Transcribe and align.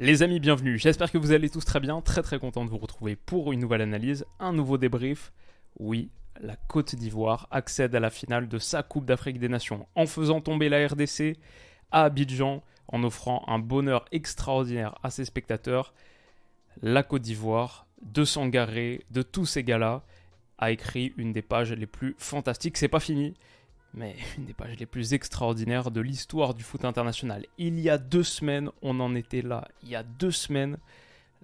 Les 0.00 0.22
amis, 0.22 0.38
bienvenue. 0.38 0.78
J'espère 0.78 1.10
que 1.10 1.18
vous 1.18 1.32
allez 1.32 1.50
tous 1.50 1.64
très 1.64 1.80
bien. 1.80 2.00
Très 2.00 2.22
très 2.22 2.38
content 2.38 2.64
de 2.64 2.70
vous 2.70 2.78
retrouver 2.78 3.16
pour 3.16 3.52
une 3.52 3.58
nouvelle 3.58 3.80
analyse, 3.80 4.24
un 4.38 4.52
nouveau 4.52 4.78
débrief. 4.78 5.32
Oui, 5.80 6.08
la 6.40 6.54
Côte 6.54 6.94
d'Ivoire 6.94 7.48
accède 7.50 7.96
à 7.96 7.98
la 7.98 8.08
finale 8.08 8.46
de 8.46 8.60
sa 8.60 8.84
Coupe 8.84 9.06
d'Afrique 9.06 9.40
des 9.40 9.48
Nations 9.48 9.88
en 9.96 10.06
faisant 10.06 10.40
tomber 10.40 10.68
la 10.68 10.86
RDC 10.86 11.36
à 11.90 12.04
Abidjan, 12.04 12.62
en 12.86 13.02
offrant 13.02 13.42
un 13.48 13.58
bonheur 13.58 14.04
extraordinaire 14.12 14.94
à 15.02 15.10
ses 15.10 15.24
spectateurs. 15.24 15.92
La 16.80 17.02
Côte 17.02 17.22
d'Ivoire, 17.22 17.88
de 18.00 18.24
Sangaré, 18.24 19.04
de 19.10 19.22
tous 19.22 19.46
ces 19.46 19.64
gars-là, 19.64 20.04
a 20.58 20.70
écrit 20.70 21.12
une 21.16 21.32
des 21.32 21.42
pages 21.42 21.72
les 21.72 21.86
plus 21.88 22.14
fantastiques. 22.18 22.76
C'est 22.76 22.86
pas 22.86 23.00
fini 23.00 23.34
mais 23.98 24.14
une 24.38 24.46
des 24.46 24.54
pages 24.54 24.78
les 24.78 24.86
plus 24.86 25.12
extraordinaires 25.12 25.90
de 25.90 26.00
l'histoire 26.00 26.54
du 26.54 26.62
foot 26.62 26.84
international. 26.84 27.44
Il 27.58 27.78
y 27.80 27.90
a 27.90 27.98
deux 27.98 28.22
semaines, 28.22 28.70
on 28.80 29.00
en 29.00 29.14
était 29.14 29.42
là. 29.42 29.68
Il 29.82 29.90
y 29.90 29.96
a 29.96 30.02
deux 30.02 30.30
semaines, 30.30 30.78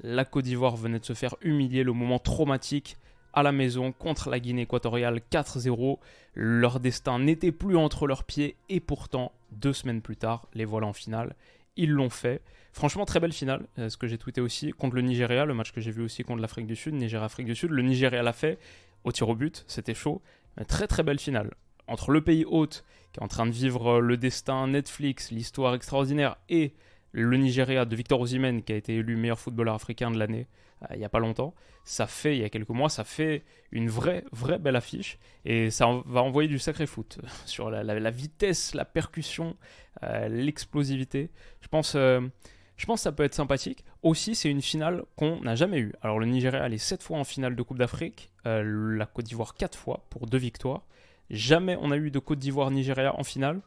la 0.03 0.25
Côte 0.25 0.45
d'Ivoire 0.45 0.76
venait 0.76 1.00
de 1.00 1.04
se 1.04 1.12
faire 1.12 1.35
humilier, 1.43 1.82
le 1.82 1.93
moment 1.93 2.18
traumatique 2.18 2.96
à 3.32 3.43
la 3.43 3.50
maison 3.50 3.90
contre 3.90 4.31
la 4.31 4.39
Guinée 4.39 4.62
équatoriale 4.62 5.21
4-0. 5.31 5.98
Leur 6.35 6.81
destin 6.81 7.18
n'était 7.18 7.53
plus 7.53 7.76
entre 7.76 8.07
leurs 8.07 8.25
pieds 8.25 8.57
et 8.68 8.81
pourtant, 8.81 9.32
deux 9.53 9.73
semaines 9.73 10.00
plus 10.00 10.17
tard, 10.17 10.46
les 10.54 10.64
voilà 10.64 10.86
en 10.86 10.93
finale. 10.93 11.34
Ils 11.76 11.90
l'ont 11.90 12.11
fait. 12.11 12.40
Franchement, 12.73 13.04
très 13.04 13.18
belle 13.18 13.32
finale, 13.32 13.67
euh, 13.79 13.89
ce 13.89 13.96
que 13.96 14.07
j'ai 14.07 14.18
tweeté 14.18 14.40
aussi, 14.40 14.71
contre 14.71 14.95
le 14.96 15.03
Nigeria, 15.03 15.45
le 15.45 15.54
match 15.54 15.73
que 15.73 15.81
j'ai 15.81 15.90
vu 15.90 16.03
aussi 16.03 16.23
contre 16.23 16.40
l'Afrique 16.40 16.67
du 16.67 16.76
Sud, 16.76 16.95
Nigeria-Afrique 16.95 17.46
du 17.46 17.54
Sud. 17.54 17.71
Le 17.71 17.82
Nigeria 17.82 18.23
l'a 18.23 18.32
fait 18.32 18.59
au 19.03 19.12
tir 19.12 19.29
au 19.29 19.34
but, 19.34 19.64
c'était 19.67 19.95
chaud. 19.95 20.23
très 20.67 20.86
très 20.86 21.03
belle 21.03 21.18
finale 21.18 21.50
entre 21.87 22.11
le 22.11 22.23
pays 22.23 22.45
hôte, 22.45 22.85
qui 23.13 23.21
est 23.21 23.23
en 23.23 23.29
train 23.29 23.47
de 23.47 23.53
vivre 23.53 23.99
euh, 23.99 24.01
le 24.01 24.17
destin 24.17 24.69
Netflix, 24.69 25.31
l'histoire 25.31 25.75
extraordinaire, 25.75 26.37
et 26.49 26.75
le 27.13 27.37
Nigeria 27.37 27.85
de 27.85 27.95
Victor 27.95 28.21
Osimhen, 28.21 28.63
qui 28.63 28.73
a 28.73 28.77
été 28.77 28.97
élu 28.97 29.17
meilleur 29.17 29.39
footballeur 29.39 29.75
africain 29.75 30.11
de 30.11 30.19
l'année 30.19 30.49
euh, 30.83 30.87
il 30.95 30.99
n'y 30.99 31.05
a 31.05 31.09
pas 31.09 31.21
longtemps, 31.21 31.55
ça 31.85 32.07
fait, 32.07 32.37
il 32.37 32.43
y 32.43 32.45
a 32.45 32.49
quelques 32.49 32.71
mois, 32.71 32.89
ça 32.89 33.05
fait 33.05 33.45
une 33.71 33.89
vraie, 33.89 34.25
vraie 34.33 34.59
belle 34.59 34.77
affiche, 34.77 35.19
et 35.45 35.71
ça 35.71 35.87
va 36.07 36.23
envoyer 36.23 36.49
du 36.49 36.59
sacré 36.59 36.87
foot 36.87 37.19
sur 37.47 37.71
la, 37.71 38.11
vitesse, 38.11 38.75
la 38.75 38.85
percussion, 38.85 39.57
euh, 40.03 40.29
l'explosivité. 40.29 41.31
Je 41.61 41.69
pense... 41.69 41.93
je 41.93 42.87
pense 42.87 43.01
que 43.01 43.05
ça 43.05 43.13
peut 43.13 43.23
être 43.23 43.35
sympathique. 43.35 43.85
Aussi, 44.03 44.35
c'est 44.35 44.51
une 44.51 44.61
finale 44.61 45.05
qu'on 45.15 45.41
n'a 45.43 45.55
jamais 45.55 45.79
eue. 45.79 45.93
Alors, 46.03 46.19
le 46.19 46.27
Nigeria 46.27 46.69
est 46.69 46.79
7 46.79 47.05
fois 47.05 47.19
en 47.19 47.25
finale 47.25 47.55
de 47.55 47.63
Coupe 47.63 47.79
d'Afrique, 47.79 48.33
la 48.45 49.07
Côte 49.07 49.27
d'Ivoire 49.27 49.55
4 49.55 49.79
fois 49.79 50.05
pour 50.11 50.27
deux 50.27 50.39
victoires. 50.39 50.83
Jamais 51.30 51.77
on 51.80 51.91
a 51.91 51.97
eu 51.97 52.11
de 52.11 52.19
Côte 52.19 52.39
d'Ivoire-Nigeria 52.39 53.19
en 53.19 53.25
finale. 53.25 53.61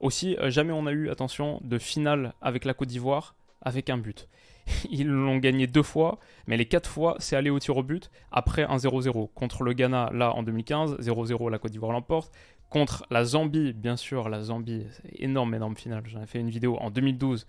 Aussi, 0.00 0.36
euh, 0.36 0.50
jamais 0.50 0.72
on 0.72 0.86
a 0.86 0.92
eu, 0.92 1.10
attention, 1.10 1.60
de 1.64 1.78
finale 1.78 2.34
avec 2.40 2.64
la 2.64 2.74
Côte 2.74 2.88
d'Ivoire 2.88 3.34
avec 3.62 3.90
un 3.90 3.98
but. 3.98 4.28
Ils 4.90 5.08
l'ont 5.08 5.38
gagné 5.38 5.66
deux 5.66 5.82
fois, 5.82 6.18
mais 6.46 6.56
les 6.56 6.66
quatre 6.66 6.88
fois, 6.88 7.16
c'est 7.18 7.36
allé 7.36 7.50
au 7.50 7.58
tir 7.58 7.76
au 7.76 7.82
but 7.82 8.10
après 8.30 8.62
un 8.62 8.76
0-0. 8.76 9.30
Contre 9.34 9.62
le 9.62 9.72
Ghana, 9.72 10.10
là, 10.12 10.34
en 10.34 10.42
2015, 10.42 10.98
0-0, 11.00 11.50
la 11.50 11.58
Côte 11.58 11.72
d'Ivoire 11.72 11.92
l'emporte. 11.92 12.32
Contre 12.70 13.06
la 13.10 13.24
Zambie, 13.24 13.72
bien 13.72 13.96
sûr, 13.96 14.28
la 14.28 14.42
Zambie, 14.42 14.86
énorme, 15.16 15.54
énorme 15.54 15.76
finale. 15.76 16.02
J'en 16.06 16.22
ai 16.22 16.26
fait 16.26 16.38
une 16.38 16.50
vidéo 16.50 16.76
en 16.76 16.90
2012 16.90 17.46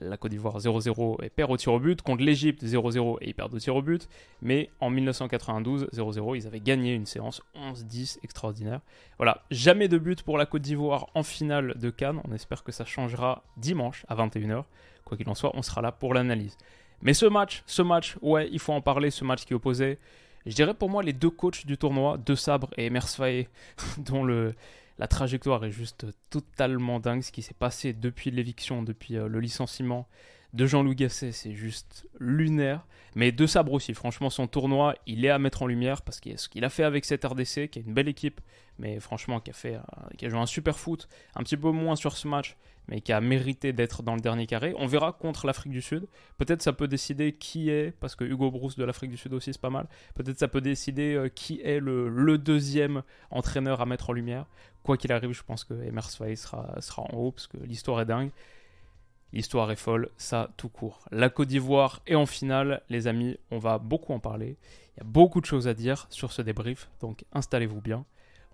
la 0.00 0.16
Côte 0.16 0.30
d'Ivoire 0.30 0.58
0-0 0.58 1.22
et 1.24 1.30
perd 1.30 1.50
au 1.50 1.56
tir 1.56 1.72
au 1.72 1.80
but. 1.80 2.02
Contre 2.02 2.22
l'Égypte 2.22 2.62
0-0 2.62 3.18
et 3.20 3.28
ils 3.28 3.34
perdent 3.34 3.54
au 3.54 3.58
tir 3.58 3.74
au 3.76 3.82
but. 3.82 4.08
Mais 4.42 4.70
en 4.80 4.90
1992 4.90 5.88
0-0, 5.92 6.36
ils 6.36 6.46
avaient 6.46 6.60
gagné 6.60 6.94
une 6.94 7.06
séance 7.06 7.42
11-10 7.54 8.18
extraordinaire. 8.22 8.80
Voilà, 9.18 9.42
jamais 9.50 9.88
de 9.88 9.98
but 9.98 10.22
pour 10.22 10.38
la 10.38 10.46
Côte 10.46 10.62
d'Ivoire 10.62 11.08
en 11.14 11.22
finale 11.22 11.74
de 11.78 11.90
Cannes. 11.90 12.20
On 12.28 12.32
espère 12.32 12.64
que 12.64 12.72
ça 12.72 12.84
changera 12.84 13.42
dimanche 13.56 14.04
à 14.08 14.14
21h. 14.14 14.64
Quoi 15.04 15.16
qu'il 15.16 15.28
en 15.28 15.34
soit, 15.34 15.52
on 15.54 15.62
sera 15.62 15.82
là 15.82 15.92
pour 15.92 16.14
l'analyse. 16.14 16.56
Mais 17.02 17.14
ce 17.14 17.26
match, 17.26 17.62
ce 17.66 17.82
match, 17.82 18.16
ouais, 18.22 18.48
il 18.50 18.58
faut 18.58 18.72
en 18.72 18.80
parler, 18.80 19.10
ce 19.10 19.24
match 19.24 19.44
qui 19.44 19.54
opposait, 19.54 19.98
je 20.46 20.54
dirais 20.54 20.74
pour 20.74 20.88
moi, 20.88 21.02
les 21.02 21.12
deux 21.12 21.30
coachs 21.30 21.66
du 21.66 21.76
tournoi, 21.76 22.18
De 22.24 22.34
Sabre 22.34 22.70
et 22.76 22.88
Mersfaye, 22.88 23.48
dont 23.98 24.24
le, 24.24 24.54
la 24.98 25.08
trajectoire 25.08 25.64
est 25.64 25.70
juste 25.70 26.06
totalement 26.30 27.00
dingue. 27.00 27.22
Ce 27.22 27.32
qui 27.32 27.42
s'est 27.42 27.54
passé 27.54 27.92
depuis 27.92 28.30
l'éviction, 28.30 28.82
depuis 28.82 29.16
euh, 29.16 29.28
le 29.28 29.40
licenciement 29.40 30.08
de 30.52 30.66
Jean-Louis 30.66 30.94
Gasset, 30.94 31.32
c'est 31.32 31.52
juste 31.52 32.06
lunaire. 32.18 32.86
Mais 33.14 33.32
De 33.32 33.46
Sabre 33.46 33.72
aussi, 33.72 33.94
franchement, 33.94 34.30
son 34.30 34.46
tournoi, 34.46 34.94
il 35.06 35.24
est 35.24 35.30
à 35.30 35.38
mettre 35.38 35.62
en 35.62 35.66
lumière 35.66 36.02
parce 36.02 36.20
qu'il 36.20 36.38
ce 36.38 36.48
qu'il 36.48 36.64
a 36.64 36.68
fait 36.68 36.84
avec 36.84 37.04
cette 37.04 37.24
RDC, 37.24 37.68
qui 37.70 37.78
est 37.78 37.82
une 37.86 37.94
belle 37.94 38.08
équipe, 38.08 38.40
mais 38.78 39.00
franchement, 39.00 39.40
qui 39.40 39.50
a, 39.50 39.54
fait, 39.54 39.76
euh, 39.76 39.80
qui 40.18 40.26
a 40.26 40.28
joué 40.28 40.38
un 40.38 40.46
super 40.46 40.78
foot, 40.78 41.08
un 41.34 41.42
petit 41.42 41.56
peu 41.56 41.70
moins 41.70 41.96
sur 41.96 42.16
ce 42.16 42.28
match, 42.28 42.56
mais 42.88 43.00
qui 43.00 43.12
a 43.12 43.20
mérité 43.20 43.72
d'être 43.72 44.02
dans 44.02 44.14
le 44.14 44.20
dernier 44.20 44.46
carré. 44.46 44.74
On 44.78 44.86
verra 44.86 45.12
contre 45.12 45.46
l'Afrique 45.46 45.72
du 45.72 45.82
Sud. 45.82 46.06
Peut-être 46.38 46.62
ça 46.62 46.72
peut 46.72 46.88
décider 46.88 47.32
qui 47.32 47.70
est, 47.70 47.92
parce 47.98 48.14
que 48.14 48.24
Hugo 48.24 48.50
Brousse 48.50 48.76
de 48.76 48.84
l'Afrique 48.84 49.10
du 49.10 49.16
Sud 49.16 49.32
aussi 49.32 49.52
c'est 49.52 49.60
pas 49.60 49.70
mal. 49.70 49.86
Peut-être 50.14 50.38
ça 50.38 50.48
peut 50.48 50.60
décider 50.60 51.14
euh, 51.14 51.28
qui 51.28 51.60
est 51.62 51.80
le, 51.80 52.36
deuxième 52.38 53.02
entraîneur 53.30 53.80
à 53.80 53.86
mettre 53.86 54.10
en 54.10 54.12
lumière. 54.12 54.46
Quoi 54.82 54.96
qu'il 54.96 55.10
arrive, 55.10 55.32
je 55.32 55.42
pense 55.42 55.64
que 55.64 55.74
Emers 55.74 56.10
Faye 56.10 56.36
sera, 56.36 56.80
sera 56.80 57.02
en 57.02 57.16
haut, 57.16 57.32
parce 57.32 57.46
que 57.46 57.56
l'histoire 57.58 58.00
est 58.00 58.06
dingue. 58.06 58.30
L'histoire 59.32 59.70
est 59.72 59.76
folle, 59.76 60.10
ça 60.16 60.50
tout 60.56 60.68
court. 60.68 61.00
La 61.10 61.28
Côte 61.28 61.48
d'Ivoire 61.48 62.00
est 62.06 62.14
en 62.14 62.26
finale, 62.26 62.82
les 62.88 63.08
amis, 63.08 63.36
on 63.50 63.58
va 63.58 63.78
beaucoup 63.78 64.12
en 64.12 64.20
parler. 64.20 64.56
Il 64.96 65.00
y 65.00 65.00
a 65.00 65.04
beaucoup 65.04 65.40
de 65.40 65.46
choses 65.46 65.66
à 65.66 65.74
dire 65.74 66.06
sur 66.10 66.32
ce 66.32 66.40
débrief, 66.40 66.88
donc 67.00 67.24
installez-vous 67.32 67.80
bien. 67.80 68.04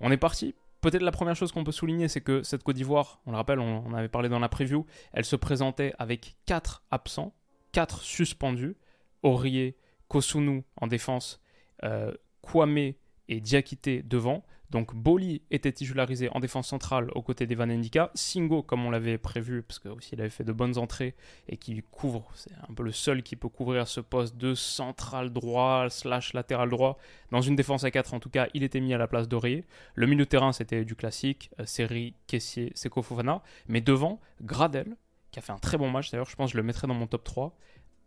On 0.01 0.11
est 0.11 0.17
parti 0.17 0.55
Peut-être 0.83 1.03
la 1.03 1.13
première 1.13 1.37
chose 1.37 1.53
qu'on 1.53 1.63
peut 1.63 1.73
souligner, 1.73 2.09
c'est 2.09 2.21
que 2.21 2.43
cette 2.43 2.65
Côte 2.65 2.75
d'Ivoire, 2.75 3.21
on 3.25 3.31
le 3.31 3.37
rappelle, 3.37 3.61
on, 3.61 3.87
en 3.87 3.95
avait 3.95 4.09
parlé 4.09 4.29
dans 4.29 4.41
la 4.41 4.49
preview, 4.49 4.85
elle 5.13 5.25
se 5.25 5.37
présentait 5.37 5.95
avec 5.97 6.35
4 6.47 6.83
absents, 6.91 7.35
4 7.71 8.03
suspendus. 8.03 8.77
Aurier, 9.23 9.77
Kosunu 10.09 10.65
en 10.77 10.89
défense, 10.89 11.41
euh, 11.85 12.13
Kwame 12.41 12.95
et 13.33 13.41
Diakité 13.41 14.03
devant. 14.03 14.45
Donc 14.71 14.95
Boli 14.95 15.43
était 15.51 15.73
titularisé 15.73 16.31
en 16.31 16.41
défense 16.41 16.69
centrale 16.69 17.11
aux 17.15 17.21
côtés 17.21 17.47
d'Evan 17.47 17.71
Endika. 17.71 18.11
Singo, 18.15 18.63
comme 18.63 18.87
on 18.87 18.91
l'avait 18.91 19.19
prévu, 19.19 19.63
parce 19.63 19.79
qu'il 19.79 20.21
avait 20.21 20.31
fait 20.31 20.45
de 20.45 20.53
bonnes 20.53 20.79
entrées 20.79 21.15
et 21.49 21.59
qui 21.59 21.83
couvre, 21.91 22.31
c'est 22.35 22.53
un 22.69 22.73
peu 22.73 22.83
le 22.83 22.93
seul 22.93 23.23
qui 23.23 23.37
peut 23.37 23.51
couvrir 23.51 23.87
ce 23.87 24.01
poste 24.01 24.37
de 24.39 24.55
central 24.55 25.31
droit 25.31 25.89
slash 25.91 26.33
latéral 26.33 26.71
droit. 26.71 26.99
Dans 27.31 27.43
une 27.43 27.55
défense 27.55 27.85
à 27.85 27.91
4, 27.91 28.15
en 28.15 28.21
tout 28.21 28.31
cas, 28.31 28.49
il 28.55 28.63
était 28.63 28.81
mis 28.81 28.95
à 28.95 28.99
la 28.99 29.07
place 29.07 29.29
d'Aurier. 29.29 29.67
Le 29.95 30.07
milieu 30.07 30.25
de 30.25 30.31
terrain, 30.31 30.53
c'était 30.53 30.87
du 30.87 30.95
classique, 30.95 31.51
euh, 31.61 31.67
Seri, 31.67 32.15
Kessier, 32.27 32.73
Seko 32.75 33.03
Fofana. 33.03 33.43
Mais 33.69 33.83
devant, 33.83 34.21
Gradel, 34.41 34.97
qui 35.33 35.39
a 35.39 35.43
fait 35.43 35.53
un 35.53 35.59
très 35.59 35.77
bon 35.77 35.91
match 35.91 36.11
d'ailleurs, 36.11 36.31
je 36.31 36.37
pense 36.37 36.51
que 36.51 36.53
je 36.53 36.57
le 36.57 36.63
mettrai 36.63 36.87
dans 36.87 36.95
mon 36.95 37.07
top 37.07 37.25
3. 37.25 37.55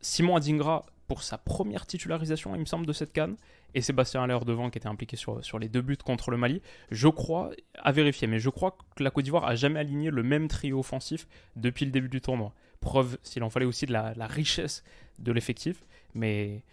Simon 0.02 0.36
Adingra 0.36 0.86
pour 1.08 1.24
sa 1.24 1.38
première 1.38 1.86
titularisation, 1.86 2.56
il 2.56 2.62
me 2.62 2.66
semble, 2.66 2.86
de 2.86 2.94
cette 2.94 3.14
canne, 3.14 3.36
et 3.74 3.82
Sébastien 3.82 4.24
Haller 4.24 4.40
devant 4.46 4.70
qui 4.70 4.78
était 4.78 4.88
impliqué 4.88 5.18
sur, 5.18 5.44
sur 5.44 5.60
les 5.60 5.70
deux 5.70 5.82
buts 5.82 5.98
contre 5.98 6.32
le 6.32 6.38
Mali. 6.38 6.62
Je 6.92 7.08
crois, 7.08 7.52
à 7.78 7.92
vérifier, 7.92 8.28
mais 8.28 8.40
je 8.40 8.50
crois 8.50 8.78
que 8.96 9.04
la 9.04 9.12
Côte 9.12 9.26
d'Ivoire 9.26 9.46
a 9.46 9.56
jamais 9.56 9.80
aligné 9.80 10.10
le 10.10 10.24
même 10.24 10.48
trio 10.48 10.80
offensif 10.80 11.28
depuis 11.56 11.86
le 11.86 11.92
début 11.92 12.10
du 12.10 12.22
tournoi. 12.22 12.54
Preuve, 12.80 13.18
s'il 13.24 13.44
en 13.44 13.50
fallait 13.50 13.66
aussi, 13.66 13.86
de 13.86 13.94
la, 13.94 14.14
richesse 14.28 14.84
de 15.20 15.32
l'effectif, 15.32 15.84
mais 16.14 16.64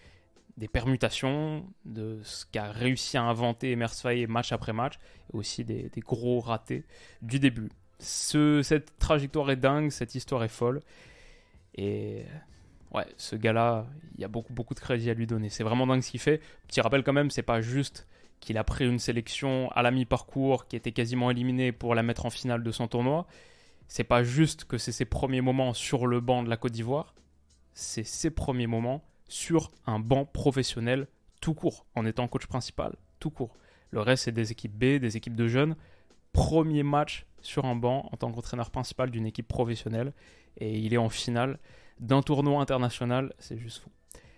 des 0.57 0.69
permutations, 0.69 1.67
de 1.85 2.21
ce 2.25 2.45
qu'a 2.51 2.71
réussi 2.71 3.17
à 3.17 3.23
inventer 3.23 3.73
Emersfaye 3.73 4.27
match 4.27 4.53
après 4.53 4.73
match, 4.73 4.95
et 5.33 5.37
aussi 5.37 5.65
des, 5.65 5.89
des 5.91 6.01
gros 6.01 6.41
ratés 6.41 6.85
du 7.21 7.39
début. 7.39 7.71
Ce, 7.99 8.63
cette 8.63 8.99
trajectoire 8.99 9.51
est 9.51 9.57
dingue, 9.57 9.91
cette 9.91 10.15
histoire 10.15 10.45
est 10.45 10.49
folle, 10.49 10.81
et 11.75 12.25
ouais, 12.93 13.07
ce 13.17 13.37
gars-là, 13.37 13.87
il 14.15 14.21
y 14.21 14.25
a 14.25 14.29
beaucoup, 14.29 14.53
beaucoup 14.53 14.75
de 14.75 14.81
crédit 14.81 15.11
à 15.11 15.15
lui 15.15 15.27
donner. 15.27 15.49
C'est 15.49 15.65
vraiment 15.65 15.87
dingue 15.87 16.03
ce 16.03 16.11
qu'il 16.11 16.21
fait. 16.21 16.41
Petit 16.69 16.81
rappel 16.81 17.03
quand 17.03 17.13
même, 17.13 17.31
c'est 17.31 17.43
pas 17.43 17.61
juste 17.61 18.07
qu'il 18.41 18.59
a 18.59 18.65
pris 18.65 18.87
une 18.87 18.99
sélection 18.99 19.71
à 19.73 19.83
la 19.83 19.91
mi-parcours 19.91 20.67
qui 20.67 20.77
était 20.77 20.93
quasiment 20.93 21.31
éliminée 21.31 21.73
pour 21.73 21.95
la 21.95 22.03
mettre 22.03 22.27
en 22.27 22.31
finale 22.31 22.63
de 22.63 22.73
son 22.73 22.89
tournoi. 22.89 23.27
C'est 23.89 24.05
pas 24.05 24.25
juste 24.25 24.65
que 24.65 24.79
c'est 24.79 24.93
ses 24.93 25.05
premiers 25.05 25.41
moments 25.41 25.75
sur 25.75 26.07
le 26.07 26.21
banc 26.21 26.43
de 26.43 26.49
la 26.49 26.57
Côte 26.57 26.73
d'Ivoire. 26.73 27.15
C'est 27.73 28.05
ses 28.05 28.31
premiers 28.31 28.67
moments 28.67 29.05
sur 29.29 29.71
un 29.87 29.99
banc 29.99 30.25
professionnel 30.25 31.07
tout 31.41 31.55
court, 31.55 31.87
en 31.95 32.07
étant 32.07 32.29
coach 32.29 32.47
principal, 32.47 32.95
tout 33.19 33.31
court. 33.31 33.57
Le 33.91 34.01
reste, 34.01 34.25
c'est 34.25 34.33
des 34.33 34.53
équipes 34.53 34.73
B, 34.73 34.99
des 35.01 35.17
équipes 35.17 35.35
de 35.35 35.49
jeunes. 35.49 35.77
Premier 36.33 36.83
match 36.83 37.27
sur 37.43 37.65
un 37.65 37.77
banc 37.77 38.09
en 38.13 38.17
tant 38.17 38.33
qu'entraîneur 38.33 38.71
principal 38.71 39.11
d'une 39.11 39.27
équipe 39.27 39.49
professionnelle. 39.49 40.13
Et 40.57 40.79
il 40.79 40.95
est 40.95 40.99
en 40.99 41.09
finale 41.09 41.59
d'un 42.01 42.23
tournoi 42.23 42.61
international, 42.61 43.33
c'est 43.39 43.59
juste 43.59 43.83
fou. 43.83 43.91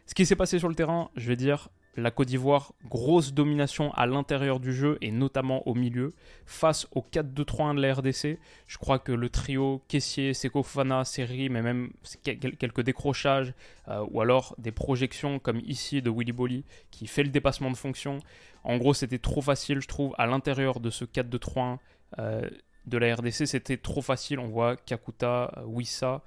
Ce 0.07 0.15
qui 0.15 0.27
s'est 0.27 0.37
passé 0.37 0.59
sur 0.59 0.69
le 0.69 0.75
terrain, 0.75 1.11
je 1.17 1.29
vais 1.29 1.37
dire, 1.37 1.69
la 1.97 2.11
Côte 2.11 2.29
d'Ivoire, 2.29 2.73
grosse 2.89 3.33
domination 3.33 3.93
à 3.95 4.07
l'intérieur 4.07 4.61
du 4.61 4.73
jeu 4.73 4.99
et 5.01 5.11
notamment 5.11 5.67
au 5.69 5.75
milieu. 5.75 6.13
Face 6.47 6.87
au 6.93 7.01
4-2-3-1 7.01 7.77
de 7.77 7.81
la 7.81 7.95
RDC, 7.95 8.39
je 8.67 8.79
crois 8.79 8.99
que 8.99 9.13
le 9.13 9.29
trio 9.29 9.83
Kessier, 9.89 10.35
Seko 10.35 10.63
Fana, 10.63 11.05
Seri, 11.05 11.49
mais 11.49 11.63
même 11.63 11.91
quelques 12.23 12.83
décrochages 12.83 13.55
euh, 13.89 14.05
ou 14.11 14.21
alors 14.21 14.55
des 14.59 14.73
projections 14.73 15.39
comme 15.39 15.61
ici 15.65 16.03
de 16.03 16.11
Willy 16.11 16.33
Bolly 16.33 16.65
qui 16.91 17.07
fait 17.07 17.23
le 17.23 17.31
dépassement 17.31 17.71
de 17.71 17.77
fonction. 17.77 18.19
En 18.65 18.77
gros, 18.77 18.95
c'était 18.95 19.19
trop 19.19 19.43
facile, 19.43 19.81
je 19.81 19.89
trouve, 19.89 20.15
à 20.19 20.27
l'intérieur 20.27 20.81
de 20.81 20.91
ce 20.91 21.05
4-2-3-1 21.05 21.79
euh, 22.19 22.51
de 22.87 22.99
la 22.99 23.15
RDC. 23.15 23.47
C'était 23.47 23.77
trop 23.77 24.03
facile. 24.03 24.39
On 24.39 24.49
voit 24.49 24.77
Kakuta, 24.77 25.63
Wissa 25.67 26.23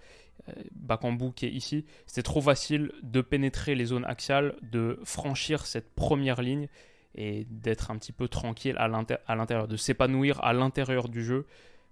Bakambu 0.74 1.34
qui 1.34 1.46
est 1.46 1.52
ici, 1.52 1.86
c'était 2.06 2.24
trop 2.24 2.42
facile 2.42 2.92
de 3.04 3.22
pénétrer 3.22 3.76
les 3.76 3.86
zones 3.86 4.06
axiales, 4.06 4.56
de 4.62 5.00
franchir 5.04 5.66
cette 5.66 5.94
première 5.94 6.42
ligne 6.42 6.68
et 7.16 7.46
d'être 7.50 7.92
un 7.92 7.98
petit 7.98 8.12
peu 8.12 8.28
tranquille 8.28 8.76
à 8.78 8.88
l'intérieur, 8.88 9.68
de 9.68 9.76
s'épanouir 9.76 10.44
à 10.44 10.54
l'intérieur 10.54 11.10
du 11.10 11.24
jeu. 11.24 11.46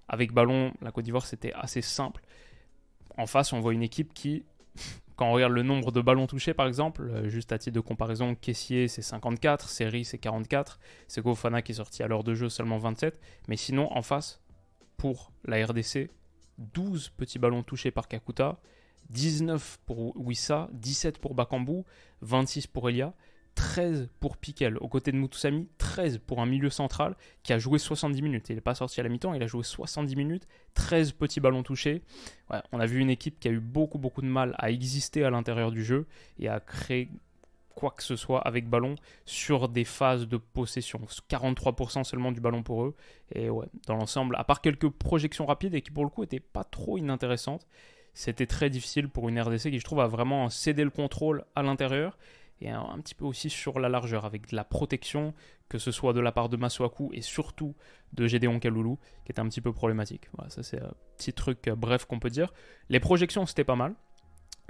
Avec 0.08 0.32
ballon, 0.32 0.72
la 0.82 0.92
Côte 0.92 1.04
d'Ivoire, 1.04 1.26
c'était 1.26 1.52
assez 1.54 1.82
simple. 1.82 2.22
En 3.18 3.26
face, 3.26 3.52
on 3.54 3.60
voit 3.60 3.74
une 3.74 3.82
équipe 3.82 4.14
qui, 4.14 4.46
quand 5.16 5.28
on 5.28 5.34
regarde 5.34 5.54
le 5.54 5.64
nombre 5.64 5.92
de 5.92 6.00
ballons 6.00 6.28
touchés, 6.28 6.54
par 6.54 6.68
exemple, 6.68 7.10
euh, 7.10 7.28
juste 7.28 7.52
à 7.52 7.58
titre 7.58 7.76
de 7.76 7.80
comparaison, 7.80 8.36
Kessier 8.36 8.88
c'est 8.88 9.02
54, 9.02 9.68
Seri 9.68 10.06
c'est 10.06 10.20
44, 10.20 10.80
c'est 11.08 11.24
Fana 11.36 11.62
qui 11.62 11.72
est 11.72 11.76
sorti 11.76 12.04
à 12.04 12.08
l'heure 12.08 12.24
de 12.24 12.36
jeu 12.36 12.50
seulement 12.50 12.78
27. 12.78 13.20
Mais 13.48 13.58
sinon, 13.58 13.92
en 13.92 14.04
face, 14.04 14.42
pour 14.98 15.32
la 15.46 15.66
RDC, 15.66 16.10
12 16.58 17.10
petits 17.18 17.40
ballons 17.40 17.64
touchés 17.64 17.92
par 17.92 18.08
Kakuta, 18.08 18.60
19 19.10 19.80
pour 19.86 20.18
Wissa, 20.18 20.70
17 20.74 21.20
pour 21.20 21.36
Bakambu, 21.36 21.84
26 22.22 22.68
pour 22.68 22.90
Elia. 22.90 23.14
13 23.56 24.10
pour 24.20 24.38
Piquel 24.38 24.78
aux 24.78 24.88
côtés 24.88 25.12
de 25.12 25.18
Mutusami, 25.18 25.68
13 25.78 26.20
pour 26.20 26.42
un 26.42 26.46
milieu 26.46 26.70
central 26.70 27.16
qui 27.42 27.54
a 27.54 27.58
joué 27.58 27.80
70 27.80 28.22
minutes. 28.22 28.50
Il 28.50 28.56
n'est 28.56 28.62
pas 28.62 28.76
sorti 28.76 29.00
à 29.00 29.04
la 29.04 29.10
mi-temps, 29.10 29.34
il 29.34 29.42
a 29.42 29.48
joué 29.48 29.64
70 29.64 30.16
minutes, 30.16 30.48
13 30.74 31.14
petits 31.14 31.40
ballons 31.40 31.64
touchés. 31.64 32.04
on 32.72 32.80
a 32.80 32.86
vu 32.86 33.00
une 33.00 33.10
équipe 33.10 33.40
qui 33.40 33.48
a 33.48 33.52
eu 33.52 33.60
beaucoup 33.60 33.98
beaucoup 33.98 34.22
de 34.22 34.28
mal 34.28 34.56
à 34.58 34.72
exister 34.72 35.24
à 35.24 35.30
l'intérieur 35.30 35.72
du 35.72 35.84
jeu 35.84 36.06
et 36.38 36.50
à 36.50 36.60
créer 36.60 37.10
quoi 37.76 37.92
que 37.92 38.04
ce 38.04 38.16
soit 38.16 38.40
avec 38.42 38.68
ballon 38.68 38.96
sur 39.26 39.70
des 39.70 39.84
phases 39.84 40.28
de 40.28 40.38
possession. 40.38 41.02
43% 41.30 42.04
seulement 42.04 42.32
du 42.32 42.42
ballon 42.42 42.64
pour 42.64 42.84
eux. 42.84 42.96
Et 43.34 43.50
ouais, 43.50 43.68
dans 43.86 43.96
l'ensemble, 43.96 44.36
à 44.38 44.44
part 44.44 44.62
quelques 44.62 44.90
projections 44.90 45.46
rapides 45.46 45.76
et 45.76 45.82
qui 45.82 45.92
pour 45.92 46.04
le 46.04 46.10
coup 46.10 46.22
n'étaient 46.22 46.40
pas 46.40 46.64
trop 46.64 46.98
inintéressantes, 46.98 47.68
c'était 48.14 48.48
très 48.48 48.70
difficile 48.70 49.10
pour 49.10 49.30
une 49.30 49.40
RDC 49.40 49.70
qui 49.70 49.80
je 49.80 49.84
trouve 49.84 50.00
a 50.00 50.08
vraiment 50.08 50.50
cédé 50.50 50.84
le 50.84 50.90
contrôle 50.90 51.44
à 51.54 51.62
l'intérieur 51.62 52.18
et 52.62 52.70
un, 52.70 53.00
petit 53.00 53.16
peu 53.16 53.26
aussi 53.26 53.50
sur 53.50 53.80
la 53.80 53.90
largeur, 53.90 54.26
avec 54.26 54.50
de 54.50 54.56
la 54.56 54.64
protection, 54.64 55.34
que 55.68 55.78
ce 55.78 55.92
soit 55.92 56.14
de 56.14 56.22
la 56.22 56.32
part 56.32 56.48
de 56.48 56.56
Masuaku 56.56 57.12
et 57.14 57.22
surtout 57.22 57.76
de 58.14 58.28
Gédéon 58.28 58.60
Kaloulou, 58.60 58.98
qui 59.26 59.34
est 59.34 59.40
un 59.40 59.48
petit 59.50 59.60
peu 59.62 59.74
problématique. 59.74 60.30
Voilà, 60.34 60.50
ça 60.50 60.64
c'est 60.64 60.82
un 60.82 60.94
petit 61.18 61.34
truc 61.34 61.68
euh, 61.68 61.76
bref 61.76 62.06
qu'on 62.06 62.20
peut 62.20 62.30
dire. 62.30 62.54
Les 62.88 63.02
projections, 63.02 63.46
c'était 63.46 63.66
pas 63.66 63.76
mal. 63.76 63.96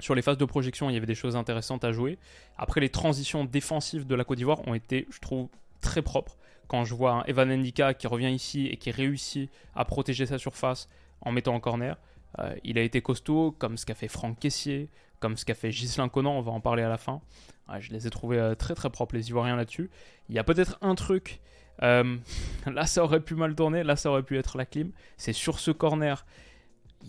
Sur 0.00 0.14
les 0.14 0.22
phases 0.22 0.38
de 0.38 0.44
projection, 0.44 0.90
il 0.90 0.94
y 0.94 0.96
avait 0.96 1.06
des 1.06 1.14
choses 1.14 1.36
intéressantes 1.36 1.84
à 1.84 1.92
jouer. 1.92 2.18
Après, 2.58 2.80
les 2.80 2.90
transitions 2.90 3.44
défensives 3.44 4.06
de 4.06 4.14
la 4.14 4.24
Côte 4.24 4.38
d'Ivoire 4.38 4.66
ont 4.68 4.74
été, 4.74 5.06
je 5.10 5.20
trouve, 5.20 5.48
très 5.80 6.02
propres. 6.02 6.36
Quand 6.68 6.84
je 6.84 6.94
vois 6.94 7.24
Evan 7.26 7.50
Ndika 7.50 7.94
qui 7.94 8.06
revient 8.06 8.32
ici 8.32 8.66
et 8.66 8.76
qui 8.76 8.90
réussit 8.90 9.50
à 9.74 9.84
protéger 9.84 10.26
sa 10.26 10.38
surface 10.38 10.88
en 11.20 11.32
mettant 11.32 11.54
en 11.54 11.60
corner, 11.60 11.96
euh, 12.38 12.54
il 12.64 12.78
a 12.78 12.82
été 12.82 13.00
costaud, 13.00 13.54
comme 13.58 13.78
ce 13.78 13.86
qu'a 13.86 13.94
fait 13.94 14.08
Franck 14.08 14.38
Caissier, 14.38 14.88
comme 15.20 15.36
ce 15.36 15.44
qu'a 15.44 15.54
fait 15.54 15.70
Ghislain 15.70 16.08
Conan, 16.08 16.32
on 16.32 16.42
va 16.42 16.52
en 16.52 16.60
parler 16.60 16.82
à 16.82 16.88
la 16.88 16.98
fin. 16.98 17.20
je 17.78 17.92
les 17.92 18.06
ai 18.06 18.10
trouvés 18.10 18.38
euh, 18.38 18.54
très 18.54 18.74
très 18.74 18.90
propres, 18.90 19.14
les 19.14 19.28
Ivoiriens 19.30 19.56
là-dessus. 19.56 19.90
Il 20.28 20.34
y 20.34 20.38
a 20.38 20.44
peut-être 20.44 20.76
un 20.82 20.94
truc, 20.94 21.40
euh, 21.82 22.16
là 22.66 22.86
ça 22.86 23.02
aurait 23.02 23.20
pu 23.20 23.34
mal 23.34 23.54
tourner, 23.54 23.82
là 23.82 23.96
ça 23.96 24.10
aurait 24.10 24.22
pu 24.22 24.36
être 24.36 24.58
la 24.58 24.66
clim. 24.66 24.90
C'est 25.16 25.32
sur 25.32 25.58
ce 25.58 25.70
corner, 25.70 26.26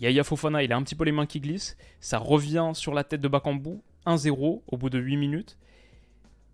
Yaya 0.00 0.24
Fofana, 0.24 0.62
il 0.62 0.72
a 0.72 0.76
un 0.76 0.82
petit 0.82 0.94
peu 0.94 1.04
les 1.04 1.12
mains 1.12 1.26
qui 1.26 1.40
glissent. 1.40 1.76
Ça 2.00 2.18
revient 2.18 2.70
sur 2.74 2.94
la 2.94 3.04
tête 3.04 3.20
de 3.20 3.28
Bakambu, 3.28 3.80
1-0 4.06 4.62
au 4.66 4.76
bout 4.76 4.90
de 4.90 4.98
8 4.98 5.16
minutes. 5.16 5.58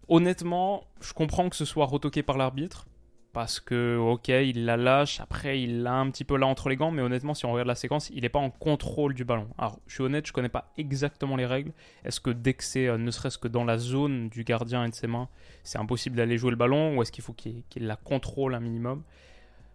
Honnêtement, 0.08 0.84
je 1.00 1.12
comprends 1.12 1.48
que 1.48 1.56
ce 1.56 1.64
soit 1.64 1.86
retoqué 1.86 2.22
par 2.22 2.36
l'arbitre 2.36 2.86
parce 3.32 3.58
que, 3.58 3.96
ok, 3.98 4.28
il 4.28 4.64
la 4.64 4.76
lâche, 4.76 5.18
après 5.20 5.60
il 5.60 5.82
l'a 5.82 5.94
un 5.94 6.08
petit 6.10 6.22
peu 6.22 6.36
là 6.36 6.46
entre 6.46 6.68
les 6.68 6.76
gants, 6.76 6.92
mais 6.92 7.02
honnêtement, 7.02 7.34
si 7.34 7.46
on 7.46 7.52
regarde 7.52 7.66
la 7.66 7.74
séquence, 7.74 8.08
il 8.10 8.22
n'est 8.22 8.28
pas 8.28 8.38
en 8.38 8.50
contrôle 8.50 9.12
du 9.12 9.24
ballon. 9.24 9.48
Alors, 9.58 9.80
je 9.88 9.94
suis 9.94 10.04
honnête, 10.04 10.24
je 10.24 10.32
connais 10.32 10.48
pas 10.48 10.72
exactement 10.78 11.34
les 11.34 11.44
règles. 11.44 11.72
Est-ce 12.04 12.20
que 12.20 12.30
dès 12.30 12.54
que 12.54 12.62
c'est, 12.62 12.96
ne 12.96 13.10
serait-ce 13.10 13.38
que 13.38 13.48
dans 13.48 13.64
la 13.64 13.76
zone 13.76 14.28
du 14.28 14.44
gardien 14.44 14.84
et 14.84 14.88
de 14.88 14.94
ses 14.94 15.08
mains, 15.08 15.28
c'est 15.64 15.78
impossible 15.78 16.16
d'aller 16.16 16.38
jouer 16.38 16.50
le 16.50 16.56
ballon, 16.56 16.96
ou 16.96 17.02
est-ce 17.02 17.10
qu'il 17.10 17.24
faut 17.24 17.32
qu'il 17.32 17.64
la 17.76 17.96
contrôle 17.96 18.54
un 18.54 18.60
minimum? 18.60 19.02